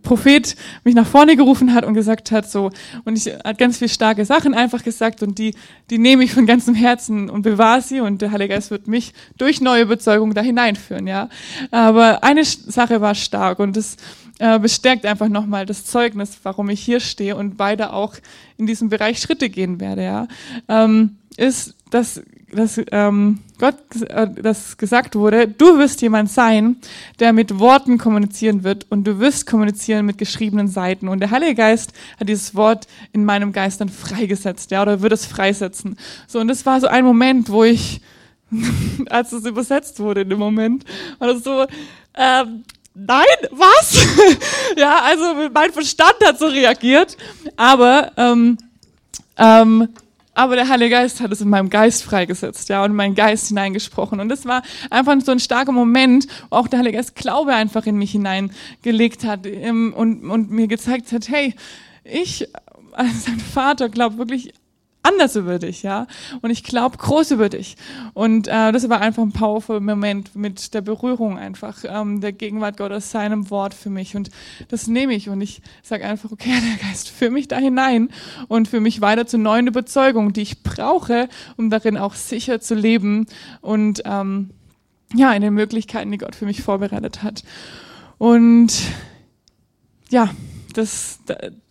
[0.03, 2.71] Prophet mich nach vorne gerufen hat und gesagt hat, so,
[3.05, 5.55] und ich hat ganz viel starke Sachen einfach gesagt und die,
[5.91, 9.13] die nehme ich von ganzem Herzen und bewahre sie und der Heilige Geist wird mich
[9.37, 11.29] durch neue Überzeugung da hineinführen, ja.
[11.71, 13.97] Aber eine Sache war stark und das
[14.39, 18.15] äh, bestärkt einfach nochmal das Zeugnis, warum ich hier stehe und weiter auch
[18.57, 20.29] in diesem Bereich Schritte gehen werde, ja.
[20.69, 22.23] Ähm, ist, dass
[22.53, 23.77] dass ähm, Gott
[24.09, 26.77] äh, das gesagt wurde, du wirst jemand sein,
[27.19, 31.09] der mit Worten kommunizieren wird und du wirst kommunizieren mit geschriebenen Seiten.
[31.09, 35.13] Und der Heilige Geist hat dieses Wort in meinem Geist dann freigesetzt, ja, oder wird
[35.13, 35.97] es freisetzen.
[36.27, 38.01] So, und das war so ein Moment, wo ich,
[39.11, 40.85] als es übersetzt wurde in dem Moment,
[41.19, 41.67] war das so,
[42.15, 44.07] ähm, nein, was?
[44.77, 47.17] ja, also mein Verstand hat so reagiert,
[47.57, 48.57] aber ähm,
[49.37, 49.89] ähm,
[50.39, 53.49] aber der Heilige Geist hat es in meinem Geist freigesetzt, ja, und in meinen Geist
[53.49, 54.21] hineingesprochen.
[54.21, 57.87] Und das war einfach so ein starker Moment, wo auch der Heilige Geist Glaube einfach
[57.87, 61.57] in mich hineingelegt hat ähm, und, und mir gezeigt hat, hey,
[62.05, 62.47] ich
[62.93, 64.55] als sein Vater glaube wirklich
[65.03, 66.07] anders über dich, ja.
[66.43, 67.77] Und ich glaube groß über dich.
[68.15, 72.77] Und äh, das war einfach ein powerful Moment mit der Berührung einfach, ähm, der Gegenwart
[72.77, 74.17] Gottes, seinem Wort für mich.
[74.17, 74.31] Und
[74.69, 78.11] das nehme ich und ich sage einfach, okay, der Geist, führ mich da hinein
[78.49, 82.75] und für mich weiter zu neuen Überzeugungen, die ich brauche, um darin auch sicher zu
[82.75, 83.27] leben
[83.61, 84.51] und ähm,
[85.15, 87.43] ja, in den Möglichkeiten, die Gott für mich vorbereitet hat.
[88.19, 88.73] Und
[90.11, 90.31] ja,
[90.75, 91.21] das,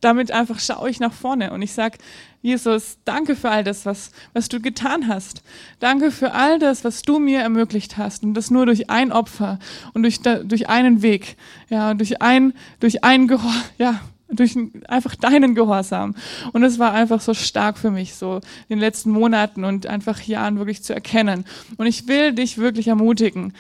[0.02, 1.98] damit einfach schaue ich nach vorne und ich sage,
[2.42, 5.42] Jesus, danke für all das, was, was du getan hast.
[5.80, 8.24] Danke für all das, was du mir ermöglicht hast.
[8.24, 9.60] Und das nur durch ein Opfer
[9.94, 11.36] und durch, durch einen Weg.
[11.70, 14.56] Ja, durch ein, durch ein Gehor, ja, durch
[14.88, 16.16] einfach deinen Gehorsam.
[16.54, 18.36] Und es war einfach so stark für mich, so
[18.68, 21.46] in den letzten Monaten und einfach Jahren wirklich zu erkennen.
[21.78, 23.54] Und ich will dich wirklich ermutigen,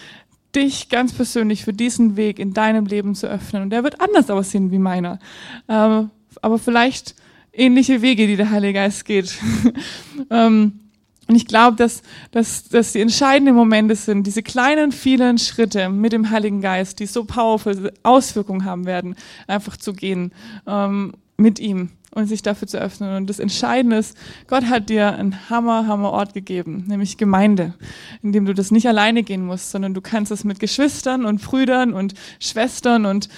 [0.58, 3.64] dich ganz persönlich für diesen Weg in deinem Leben zu öffnen.
[3.64, 5.20] Und der wird anders aussehen wie meiner.
[5.70, 6.10] Ähm,
[6.42, 7.16] aber vielleicht
[7.54, 9.38] ähnliche Wege, die der Heilige Geist geht.
[10.30, 10.80] ähm,
[11.28, 16.14] und ich glaube, dass, dass, dass die entscheidenden Momente sind, diese kleinen, vielen Schritte mit
[16.14, 20.32] dem Heiligen Geist, die so powerful Auswirkungen haben werden, einfach zu gehen
[20.66, 23.16] ähm, mit ihm und sich dafür zu öffnen.
[23.16, 27.76] Und das Entscheidende ist, Gott hat dir einen Hammer, Hammer Ort gegeben, nämlich Gemeinde,
[28.24, 31.44] in dem du das nicht alleine gehen musst, sondern du kannst es mit Geschwistern und
[31.44, 33.30] Brüdern und Schwestern und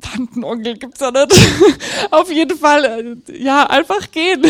[0.00, 1.34] Tanten, Onkel gibt's ja nicht.
[2.10, 4.42] Auf jeden Fall, äh, ja, einfach gehen.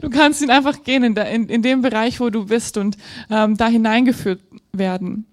[0.00, 2.96] Du kannst ihn einfach gehen in, in, in dem Bereich, wo du bist und
[3.28, 4.40] ähm, da hineingeführt
[4.72, 5.26] werden.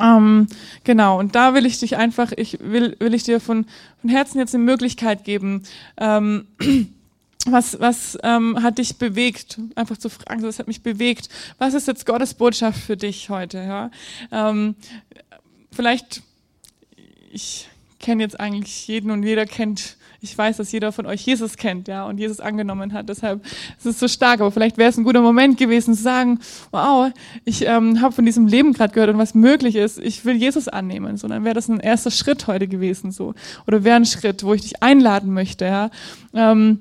[0.00, 0.46] Ähm,
[0.84, 3.66] genau, und da will ich dich einfach, ich will, will ich dir von,
[4.00, 5.62] von Herzen jetzt eine Möglichkeit geben,
[5.98, 6.46] ähm,
[7.46, 9.58] was, was ähm, hat dich bewegt?
[9.74, 11.28] Einfach zu fragen, was hat mich bewegt?
[11.58, 13.58] Was ist jetzt Gottes Botschaft für dich heute?
[13.58, 13.90] Ja?
[14.30, 14.74] Ähm,
[15.72, 16.22] vielleicht,
[17.32, 21.56] ich kenne jetzt eigentlich jeden und jeder kennt, ich weiß, dass jeder von euch Jesus
[21.56, 23.08] kennt, ja, und Jesus angenommen hat.
[23.08, 23.44] Deshalb
[23.78, 24.40] ist es so stark.
[24.40, 26.40] Aber vielleicht wäre es ein guter Moment gewesen zu sagen,
[26.70, 27.10] wow,
[27.44, 30.68] ich ähm, habe von diesem Leben gerade gehört und was möglich ist, ich will Jesus
[30.68, 31.16] annehmen.
[31.16, 33.34] So, dann wäre das ein erster Schritt heute gewesen, so.
[33.66, 35.90] Oder wäre ein Schritt, wo ich dich einladen möchte, ja.
[36.34, 36.80] Ähm,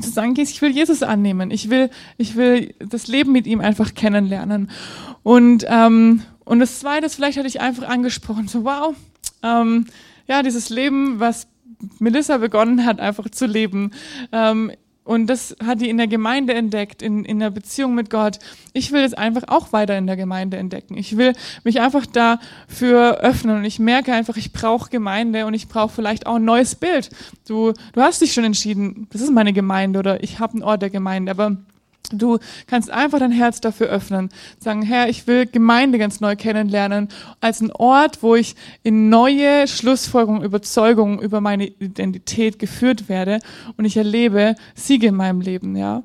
[0.00, 1.50] zu sagen, ich will Jesus annehmen.
[1.50, 4.70] Ich will, ich will das Leben mit ihm einfach kennenlernen.
[5.22, 8.94] Und, ähm, und das zweite vielleicht hatte ich einfach angesprochen, so wow,
[9.42, 9.86] ähm,
[10.26, 11.46] ja, dieses Leben, was
[11.98, 13.92] Melissa begonnen hat, einfach zu leben.
[14.32, 14.72] Ähm,
[15.04, 18.38] und das hat die in der Gemeinde entdeckt, in, in der Beziehung mit Gott.
[18.72, 20.96] Ich will es einfach auch weiter in der Gemeinde entdecken.
[20.96, 21.32] Ich will
[21.64, 26.26] mich einfach dafür öffnen und ich merke einfach, ich brauche Gemeinde und ich brauche vielleicht
[26.26, 27.10] auch ein neues Bild.
[27.48, 30.82] Du, du hast dich schon entschieden, das ist meine Gemeinde oder ich habe einen Ort
[30.82, 31.56] der Gemeinde, aber
[32.18, 37.08] Du kannst einfach dein Herz dafür öffnen, sagen, Herr, ich will Gemeinde ganz neu kennenlernen,
[37.40, 43.40] als ein Ort, wo ich in neue Schlussfolgerungen, Überzeugungen über meine Identität geführt werde
[43.76, 46.02] und ich erlebe Siege in meinem Leben, ja.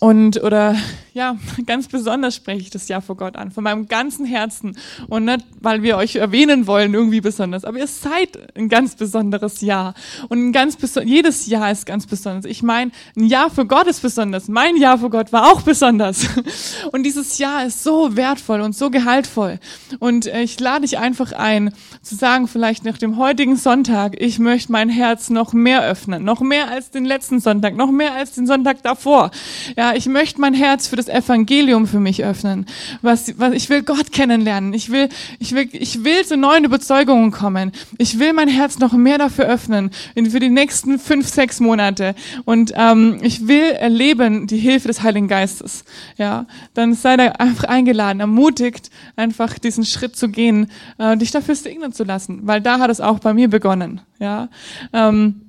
[0.00, 0.76] Und oder
[1.16, 1.36] ja,
[1.66, 4.76] ganz besonders spreche ich das Jahr vor Gott an, von meinem ganzen Herzen.
[5.08, 9.62] Und nicht, weil wir euch erwähnen wollen, irgendwie besonders, aber ihr seid ein ganz besonderes
[9.62, 9.94] Jahr.
[10.28, 12.44] Und ein ganz jedes Jahr ist ganz besonders.
[12.44, 14.48] Ich meine, ein Jahr für Gott ist besonders.
[14.48, 16.26] Mein Jahr für Gott war auch besonders.
[16.92, 19.58] Und dieses Jahr ist so wertvoll und so gehaltvoll.
[19.98, 21.72] Und äh, ich lade dich einfach ein,
[22.02, 26.40] zu sagen, vielleicht nach dem heutigen Sonntag, ich möchte mein Herz noch mehr öffnen, noch
[26.40, 29.30] mehr als den letzten Sonntag, noch mehr als den Sonntag davor.
[29.76, 32.66] Ja, ich möchte mein Herz für das Evangelium für mich öffnen.
[33.02, 34.72] Was, was, ich will Gott kennenlernen.
[34.72, 35.08] Ich will,
[35.38, 37.72] ich will, ich will zu neuen Überzeugungen kommen.
[37.98, 39.90] Ich will mein Herz noch mehr dafür öffnen
[40.30, 42.14] für die nächsten fünf, sechs Monate.
[42.44, 45.84] Und ähm, ich will erleben die Hilfe des Heiligen Geistes.
[46.16, 51.54] Ja, dann sei da einfach eingeladen, ermutigt, einfach diesen Schritt zu gehen, äh, dich dafür
[51.54, 54.00] segnen zu lassen, weil da hat es auch bei mir begonnen.
[54.18, 54.48] Ja.
[54.92, 55.42] Ähm,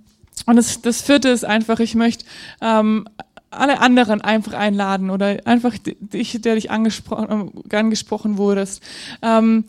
[0.45, 2.25] und das, das vierte ist einfach, ich möchte
[2.61, 3.05] ähm,
[3.49, 8.83] alle anderen einfach einladen oder einfach dich, der dich angesprochen, angesprochen wurdest.
[9.21, 9.65] Ähm,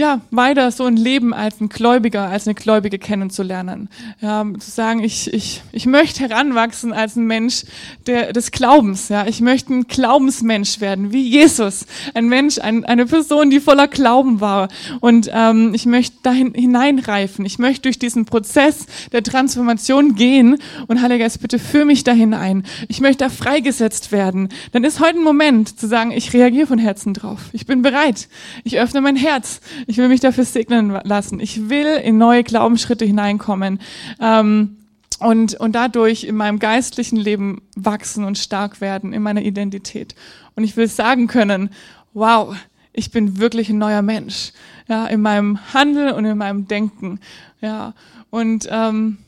[0.00, 3.90] ja, weiter so ein Leben als ein Gläubiger, als eine Gläubige kennenzulernen.
[4.20, 7.64] Ja, zu sagen, ich, ich, ich möchte heranwachsen als ein Mensch
[8.06, 9.10] der, des Glaubens.
[9.10, 11.84] Ja, ich möchte ein Glaubensmensch werden, wie Jesus.
[12.14, 14.68] Ein Mensch, ein, eine Person, die voller Glauben war.
[15.00, 17.44] Und ähm, ich möchte dahin hineinreifen.
[17.44, 20.56] Ich möchte durch diesen Prozess der Transformation gehen.
[20.86, 22.64] Und Heiliger Geist, bitte führ mich da hinein.
[22.88, 24.48] Ich möchte da freigesetzt werden.
[24.72, 27.50] Dann ist heute ein Moment zu sagen, ich reagiere von Herzen drauf.
[27.52, 28.28] Ich bin bereit.
[28.64, 31.40] Ich öffne mein Herz ich will mich dafür segnen lassen.
[31.40, 33.80] Ich will in neue Glaubensschritte hineinkommen.
[34.20, 34.76] Ähm,
[35.18, 40.14] und, und dadurch in meinem geistlichen Leben wachsen und stark werden, in meiner Identität.
[40.54, 41.70] Und ich will sagen können,
[42.14, 42.56] wow,
[42.92, 44.52] ich bin wirklich ein neuer Mensch,
[44.88, 47.20] ja, in meinem Handeln und in meinem Denken,
[47.60, 47.92] ja.
[48.30, 49.18] Und ähm,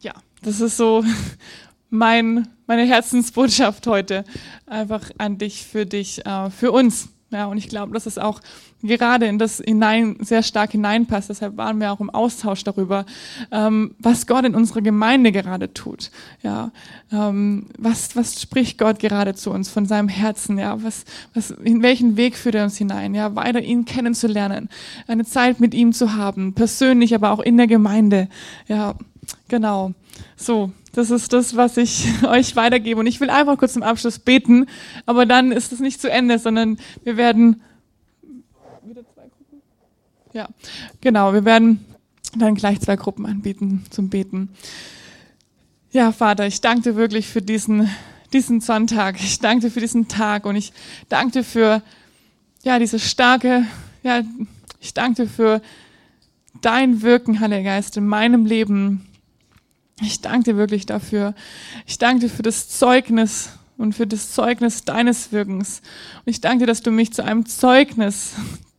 [0.00, 0.12] ja,
[0.42, 1.04] das ist so
[1.90, 4.24] mein, meine Herzensbotschaft heute,
[4.66, 7.08] einfach an dich, für dich, äh, für uns.
[7.30, 8.40] Ja, und ich glaube, dass es auch
[8.82, 11.30] gerade in das hinein sehr stark hineinpasst.
[11.30, 13.06] Deshalb waren wir auch im Austausch darüber,
[13.50, 16.10] ähm, was Gott in unserer Gemeinde gerade tut.
[16.42, 16.72] Ja,
[17.12, 20.58] ähm, was was spricht Gott gerade zu uns von seinem Herzen?
[20.58, 21.04] Ja, was
[21.34, 23.14] was in welchen Weg führt er uns hinein?
[23.14, 24.68] Ja, weiter ihn kennenzulernen,
[25.06, 28.28] eine Zeit mit ihm zu haben, persönlich, aber auch in der Gemeinde.
[28.68, 28.94] Ja,
[29.48, 29.92] genau.
[30.36, 33.00] So, das ist das, was ich euch weitergebe.
[33.00, 34.66] Und ich will einfach kurz zum Abschluss beten,
[35.06, 37.62] aber dann ist es nicht zu Ende, sondern wir werden.
[40.32, 40.48] Ja,
[41.00, 41.84] genau, wir werden
[42.36, 44.48] dann gleich zwei Gruppen anbieten zum Beten.
[45.90, 47.90] Ja, Vater, ich danke dir wirklich für diesen,
[48.32, 49.16] diesen Sonntag.
[49.22, 50.72] Ich danke dir für diesen Tag und ich
[51.08, 51.82] danke dir für
[52.62, 53.66] ja, diese starke
[54.02, 54.22] ja,
[54.80, 55.62] ich danke dir für
[56.60, 59.06] dein Wirken, Heiliger Geist, in meinem Leben.
[60.00, 61.34] Ich danke dir wirklich dafür.
[61.86, 65.82] Ich danke dir für das Zeugnis und für das Zeugnis deines Wirkens.
[66.24, 68.32] Und ich danke dir, dass du mich zu einem Zeugnis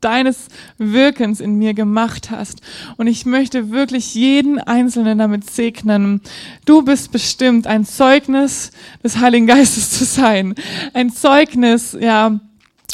[0.04, 0.48] deines
[0.78, 2.62] Wirkens in mir gemacht hast.
[2.98, 6.22] Und ich möchte wirklich jeden Einzelnen damit segnen.
[6.66, 8.72] Du bist bestimmt ein Zeugnis
[9.04, 10.56] des Heiligen Geistes zu sein.
[10.94, 12.40] Ein Zeugnis, ja,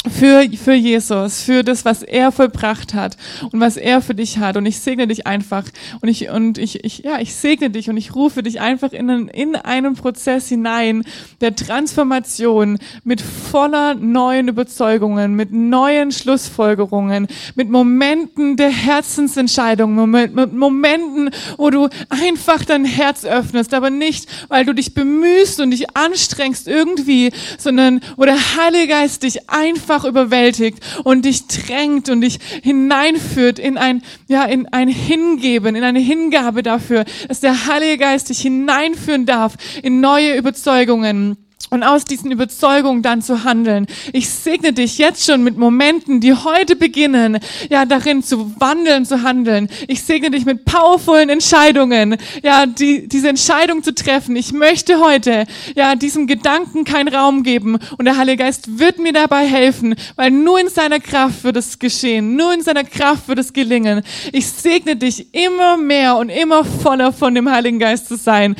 [0.08, 3.18] für, für Jesus, für das, was er vollbracht hat
[3.52, 4.56] und was er für dich hat.
[4.56, 5.64] Und ich segne dich einfach.
[6.00, 9.10] Und ich, und ich, ich, ja, ich segne dich und ich rufe dich einfach in
[9.10, 11.04] einen, in einen Prozess hinein
[11.42, 20.54] der Transformation mit voller neuen Überzeugungen, mit neuen Schlussfolgerungen, mit Momenten der Herzensentscheidungen, mit, mit
[20.54, 25.94] Momenten, wo du einfach dein Herz öffnest, aber nicht, weil du dich bemühst und dich
[25.94, 32.20] anstrengst irgendwie, sondern wo der Heilige Geist dich einfach einfach überwältigt und dich drängt und
[32.20, 37.98] dich hineinführt in ein, ja, in ein Hingeben, in eine Hingabe dafür, dass der Heilige
[37.98, 41.36] Geist dich hineinführen darf in neue Überzeugungen
[41.70, 43.86] und aus diesen Überzeugungen dann zu handeln.
[44.12, 47.38] Ich segne dich jetzt schon mit Momenten, die heute beginnen,
[47.70, 49.68] ja, darin zu wandeln, zu handeln.
[49.86, 54.34] Ich segne dich mit powervollen Entscheidungen, ja, die, diese Entscheidung zu treffen.
[54.36, 55.46] Ich möchte heute,
[55.76, 60.30] ja, diesem Gedanken keinen Raum geben und der Heilige Geist wird mir dabei helfen, weil
[60.30, 64.02] nur in seiner Kraft wird es geschehen, nur in seiner Kraft wird es gelingen.
[64.32, 68.56] Ich segne dich immer mehr und immer voller von dem Heiligen Geist zu sein,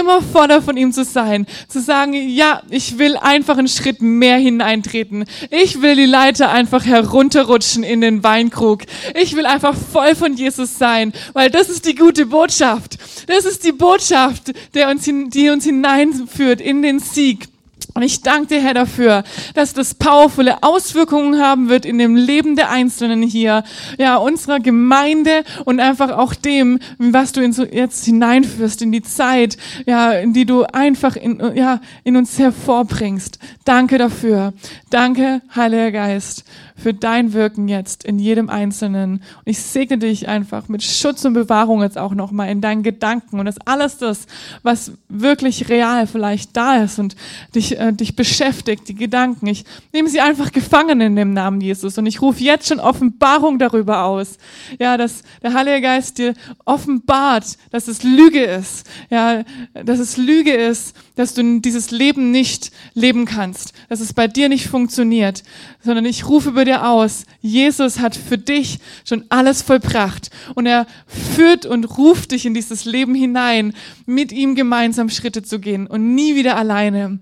[0.00, 4.36] immer voller von ihm zu sein, zu sagen, ja, ich will einfach einen Schritt mehr
[4.36, 5.24] hineintreten.
[5.50, 8.82] Ich will die Leiter einfach herunterrutschen in den Weinkrug.
[9.14, 12.98] Ich will einfach voll von Jesus sein, weil das ist die gute Botschaft.
[13.26, 17.51] Das ist die Botschaft, der uns, die uns hineinführt in den Sieg.
[17.94, 19.22] Und ich danke dir, Herr, dafür,
[19.54, 23.64] dass das powervolle Auswirkungen haben wird in dem Leben der Einzelnen hier,
[23.98, 30.12] ja, unserer Gemeinde und einfach auch dem, was du jetzt hineinführst in die Zeit, ja,
[30.12, 33.38] in die du einfach in, ja, in uns hervorbringst.
[33.64, 34.54] Danke dafür.
[34.90, 36.44] Danke, Heiliger Geist
[36.76, 39.14] für dein Wirken jetzt in jedem Einzelnen.
[39.14, 43.38] Und ich segne dich einfach mit Schutz und Bewahrung jetzt auch nochmal in deinen Gedanken
[43.38, 44.26] und das alles das,
[44.62, 47.16] was wirklich real vielleicht da ist und
[47.54, 49.46] dich, äh, dich beschäftigt, die Gedanken.
[49.46, 53.58] Ich nehme sie einfach gefangen in dem Namen Jesus und ich rufe jetzt schon Offenbarung
[53.58, 54.38] darüber aus.
[54.78, 58.86] Ja, dass der Heilige Geist dir offenbart, dass es Lüge ist.
[59.10, 59.44] Ja,
[59.74, 64.48] dass es Lüge ist, dass du dieses Leben nicht leben kannst, dass es bei dir
[64.48, 65.42] nicht funktioniert,
[65.84, 70.86] sondern ich rufe über dir aus, Jesus hat für dich schon alles vollbracht und er
[71.06, 73.74] führt und ruft dich in dieses Leben hinein,
[74.06, 77.18] mit ihm gemeinsam Schritte zu gehen und nie wieder alleine.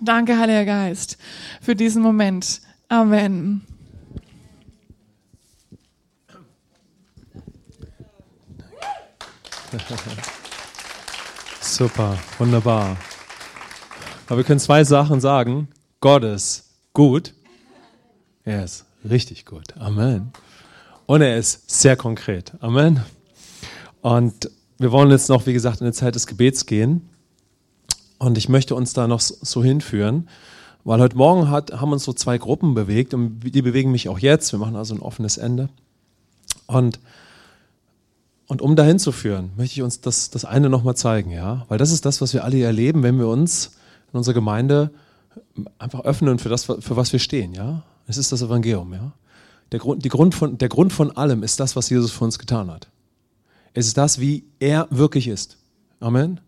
[0.00, 1.18] Danke, Heiliger Geist,
[1.60, 2.60] für diesen Moment.
[2.88, 3.62] Amen.
[11.60, 12.96] Super, wunderbar.
[14.26, 15.68] Aber wir können zwei Sachen sagen.
[16.00, 17.34] Gott ist gut.
[18.50, 19.76] Er ist richtig gut.
[19.78, 20.32] Amen.
[21.06, 22.52] Und er ist sehr konkret.
[22.58, 23.00] Amen.
[24.00, 27.08] Und wir wollen jetzt noch, wie gesagt, in die Zeit des Gebets gehen.
[28.18, 30.28] Und ich möchte uns da noch so hinführen,
[30.82, 34.18] weil heute Morgen hat, haben uns so zwei Gruppen bewegt und die bewegen mich auch
[34.18, 34.50] jetzt.
[34.50, 35.68] Wir machen also ein offenes Ende.
[36.66, 36.98] Und,
[38.48, 41.66] und um dahin zu führen, möchte ich uns das, das eine nochmal zeigen, ja?
[41.68, 43.76] Weil das ist das, was wir alle erleben, wenn wir uns
[44.12, 44.90] in unserer Gemeinde
[45.78, 47.84] einfach öffnen für das, für was wir stehen, ja.
[48.10, 49.12] Es ist das Evangelium, ja.
[49.70, 52.40] Der Grund, die Grund von, der Grund von allem ist das, was Jesus für uns
[52.40, 52.88] getan hat.
[53.72, 55.58] Es ist das, wie er wirklich ist.
[56.00, 56.40] Amen.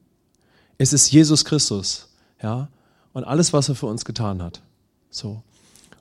[0.76, 2.08] Es ist Jesus Christus,
[2.42, 2.68] ja.
[3.12, 4.60] Und alles, was er für uns getan hat.
[5.08, 5.44] So.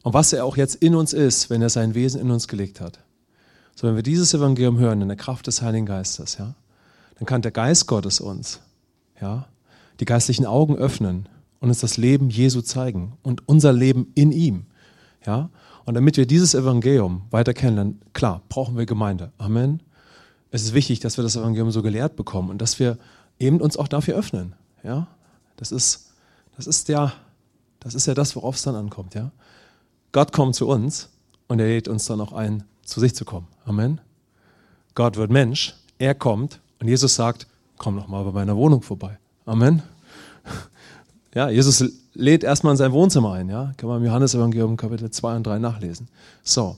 [0.02, 2.82] Und was er auch jetzt in uns ist, wenn er sein Wesen in uns gelegt
[2.82, 2.98] hat.
[3.76, 6.56] So, wenn wir dieses Evangelium hören in der Kraft des Heiligen Geistes, ja,
[7.20, 8.62] dann kann der Geist Gottes uns,
[9.22, 9.48] ja,
[10.00, 14.66] die geistlichen Augen öffnen und uns das Leben Jesu zeigen und unser Leben in ihm.
[15.26, 15.50] Ja?
[15.86, 19.32] Und damit wir dieses Evangelium weiter kennenlernen, klar, brauchen wir Gemeinde.
[19.38, 19.82] Amen.
[20.52, 22.98] Es ist wichtig, dass wir das Evangelium so gelehrt bekommen und dass wir
[23.40, 24.54] eben uns auch dafür öffnen.
[24.84, 25.08] Ja?
[25.58, 26.12] Das ist,
[26.56, 27.14] das ist ja,
[27.80, 29.16] das ist ja das, worauf es dann ankommt.
[29.16, 29.32] Ja?
[30.12, 31.10] Gott kommt zu uns
[31.48, 33.48] und er lädt uns dann auch ein, zu sich zu kommen.
[33.66, 34.02] Amen.
[34.94, 37.48] Gott wird Mensch, er kommt und Jesus sagt,
[37.78, 39.18] komm noch mal bei meiner Wohnung vorbei.
[39.46, 39.82] Amen.
[41.34, 41.82] Ja, Jesus
[42.14, 43.72] lädt erstmal in sein Wohnzimmer ein, ja.
[43.78, 46.08] Kann man im Johannesevangelium Kapitel 2 und 3 nachlesen.
[46.44, 46.78] So.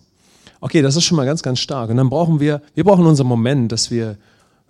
[0.62, 1.90] Okay, das ist schon mal ganz, ganz stark.
[1.90, 4.18] Und dann brauchen wir, wir brauchen unseren Moment, dass wir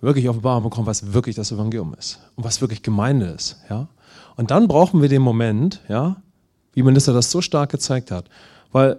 [0.01, 3.87] wirklich offenbaren bekommen, was wirklich das Evangelium ist und was wirklich Gemeinde ist, ja.
[4.35, 6.17] Und dann brauchen wir den Moment, ja,
[6.73, 8.25] wie Minister das so stark gezeigt hat.
[8.71, 8.97] Weil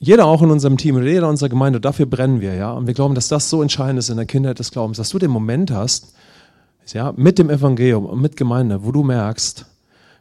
[0.00, 2.72] jeder auch in unserem Team oder jeder in unserer Gemeinde, dafür brennen wir, ja.
[2.72, 5.18] Und wir glauben, dass das so entscheidend ist in der Kindheit des Glaubens, dass du
[5.18, 6.14] den Moment hast,
[6.92, 9.66] ja, mit dem Evangelium und mit Gemeinde, wo du merkst,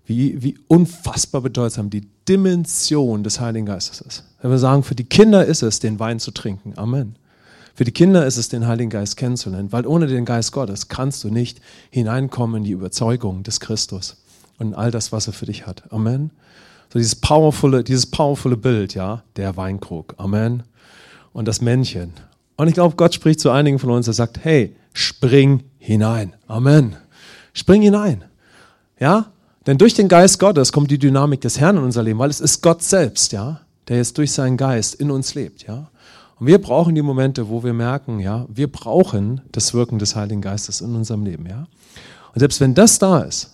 [0.06, 4.24] wie, wie unfassbar bedeutsam die Dimension des Heiligen Geistes ist.
[4.42, 6.74] Wenn wir sagen, für die Kinder ist es, den Wein zu trinken.
[6.78, 7.16] Amen.
[7.74, 11.24] Für die Kinder ist es, den Heiligen Geist kennenzulernen, weil ohne den Geist Gottes kannst
[11.24, 14.16] du nicht hineinkommen in die Überzeugung des Christus
[14.58, 15.92] und all das, was er für dich hat.
[15.92, 16.32] Amen.
[16.94, 20.14] So dieses powervolle, dieses powervolle Bild, ja, der Weinkrug.
[20.18, 20.64] Amen.
[21.34, 22.14] Und das Männchen.
[22.56, 26.34] Und ich glaube, Gott spricht zu einigen von uns, er sagt, hey, spring hinein.
[26.48, 26.96] Amen.
[27.54, 28.24] Spring hinein.
[29.00, 29.34] Ja?
[29.66, 32.40] Denn durch den Geist Gottes kommt die Dynamik des Herrn in unser Leben, weil es
[32.40, 35.90] ist Gott selbst, ja, der jetzt durch seinen Geist in uns lebt, ja.
[36.38, 40.42] Und wir brauchen die Momente, wo wir merken, ja, wir brauchen das Wirken des Heiligen
[40.42, 41.68] Geistes in unserem Leben, ja.
[42.34, 43.52] Und selbst wenn das da ist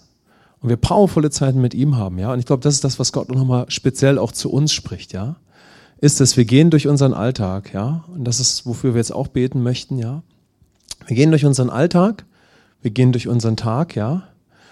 [0.60, 3.12] und wir powervolle Zeiten mit ihm haben, ja, und ich glaube, das ist das, was
[3.12, 5.36] Gott nochmal speziell auch zu uns spricht, ja,
[6.00, 9.28] ist, dass wir gehen durch unseren Alltag, ja, und das ist, wofür wir jetzt auch
[9.28, 10.24] beten möchten, ja.
[11.08, 12.26] Wir gehen durch unseren Alltag,
[12.82, 14.24] wir gehen durch unseren Tag, ja.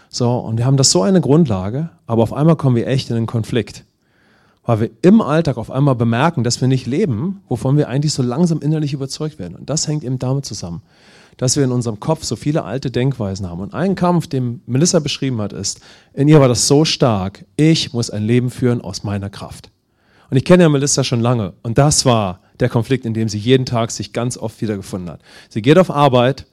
[0.10, 3.16] So, und wir haben das so eine Grundlage, aber auf einmal kommen wir echt in
[3.16, 3.86] einen Konflikt.
[4.66, 8.24] Weil wir im Alltag auf einmal bemerken, dass wir nicht leben, wovon wir eigentlich so
[8.24, 9.55] langsam innerlich überzeugt werden.
[9.55, 10.82] Und das hängt eben damit zusammen,
[11.38, 13.62] dass wir in unserem Kopf so viele alte Denkweisen haben.
[13.62, 15.80] Und ein Kampf, den Melissa beschrieben hat, ist,
[16.14, 19.72] in ihr war das so stark, ich muss ein Leben führen aus meiner Kraft.
[20.30, 21.53] Und ich kenne ja Melissa schon lange.
[21.64, 25.22] Und das war der Konflikt, in dem sie jeden Tag sich ganz oft wiedergefunden hat.
[25.49, 26.45] Sie geht auf Arbeit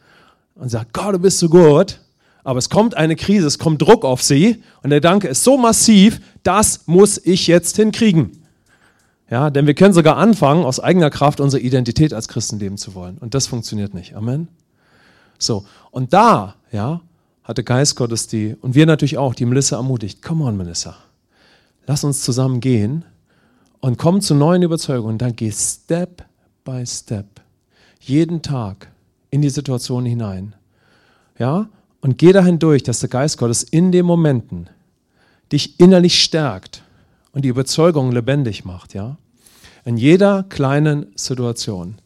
[0.55, 2.01] und sagt, Gott, du bist so gut.
[2.47, 5.59] Aber es kommt eine Krise, es kommt Druck auf sie und der Danke ist so
[5.59, 8.41] massiv, das muss ich jetzt hinkriegen.
[9.29, 12.95] Ja, denn wir können sogar anfangen, aus eigener Kraft unsere Identität als Christen leben zu
[12.95, 13.19] wollen.
[13.19, 14.15] Und das funktioniert nicht.
[14.15, 14.47] Amen.
[15.41, 15.65] So.
[15.91, 17.01] Und da, ja,
[17.43, 20.23] hatte Geist Gottes die, und wir natürlich auch, die Melissa ermutigt.
[20.23, 20.95] Come on, Melissa.
[21.89, 23.05] Lass uns zusammen gehen
[23.81, 25.15] und komm zu neuen Überzeugungen.
[25.15, 26.25] Und dann geh Step
[26.63, 27.27] by Step.
[27.99, 28.93] Jeden Tag
[29.31, 30.55] in die Situation hinein.
[31.41, 31.69] Ja?
[32.01, 34.69] Und geh dahin durch, dass der Geist Gottes in den Momenten
[35.53, 36.83] dich innerlich stärkt
[37.33, 39.19] und die Überzeugung lebendig macht, ja?
[39.85, 41.97] In jeder kleinen Situation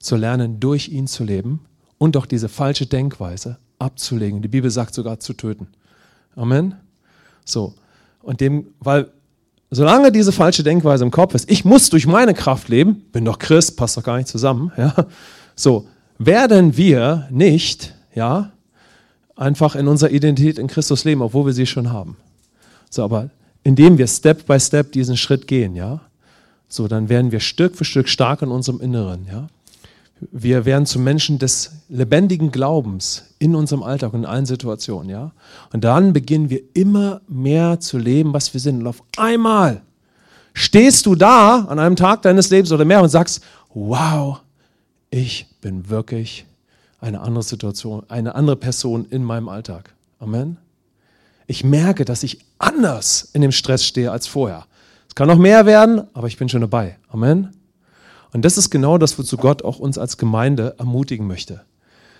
[0.00, 1.60] zu lernen, durch ihn zu leben
[1.98, 4.42] und auch diese falsche Denkweise abzulegen.
[4.42, 5.68] Die Bibel sagt sogar zu töten.
[6.34, 6.74] Amen.
[7.44, 7.74] So.
[8.22, 9.10] Und dem, weil
[9.70, 13.38] solange diese falsche Denkweise im Kopf ist, ich muss durch meine Kraft leben, bin doch
[13.38, 15.06] Christ, passt doch gar nicht zusammen, ja?
[15.54, 15.86] So,
[16.18, 18.52] werden wir nicht, ja,
[19.40, 22.16] einfach in unserer Identität in Christus leben, obwohl wir sie schon haben.
[22.90, 23.30] So, aber
[23.64, 26.00] indem wir Step by Step diesen Schritt gehen, ja,
[26.68, 29.48] so, dann werden wir Stück für Stück stark in unserem Inneren, ja.
[30.32, 35.32] Wir werden zu Menschen des lebendigen Glaubens in unserem Alltag und in allen Situationen, ja.
[35.72, 38.80] Und dann beginnen wir immer mehr zu leben, was wir sind.
[38.80, 39.80] Und auf einmal
[40.52, 44.40] stehst du da an einem Tag deines Lebens oder mehr und sagst, wow,
[45.10, 46.44] ich bin wirklich
[47.00, 49.94] eine andere Situation, eine andere Person in meinem Alltag.
[50.18, 50.58] Amen.
[51.46, 54.66] Ich merke, dass ich anders in dem Stress stehe als vorher.
[55.08, 56.98] Es kann noch mehr werden, aber ich bin schon dabei.
[57.08, 57.50] Amen.
[58.32, 61.62] Und das ist genau das, wozu Gott auch uns als Gemeinde ermutigen möchte.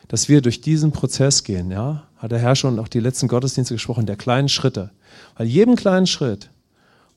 [0.09, 3.75] Dass wir durch diesen Prozess gehen, ja, hat der Herr schon auch die letzten Gottesdienste
[3.75, 4.91] gesprochen, der kleinen Schritte.
[5.37, 6.51] Weil jedem kleinen Schritt,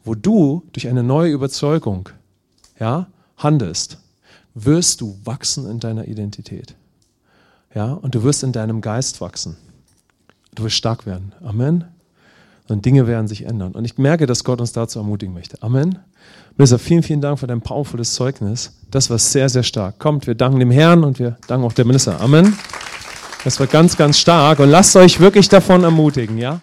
[0.04, 2.10] wo du durch eine neue Überzeugung,
[2.80, 3.08] ja,
[3.38, 3.98] handelst,
[4.54, 6.76] wirst du wachsen in deiner Identität.
[7.76, 9.58] Ja, und du wirst in deinem Geist wachsen.
[10.56, 11.34] Du wirst stark werden.
[11.44, 11.86] Amen.
[12.68, 13.74] Und Dinge werden sich ändern.
[13.74, 15.62] Und ich merke, dass Gott uns dazu ermutigen möchte.
[15.62, 16.00] Amen.
[16.56, 18.74] Melissa, vielen, vielen Dank für dein powervolles Zeugnis.
[18.92, 20.00] Das war sehr, sehr stark.
[20.00, 22.18] Kommt, wir danken dem Herrn und wir danken auch der Melissa.
[22.18, 22.58] Amen.
[23.44, 24.60] Das war ganz, ganz stark.
[24.60, 26.62] Und lasst euch wirklich davon ermutigen, ja?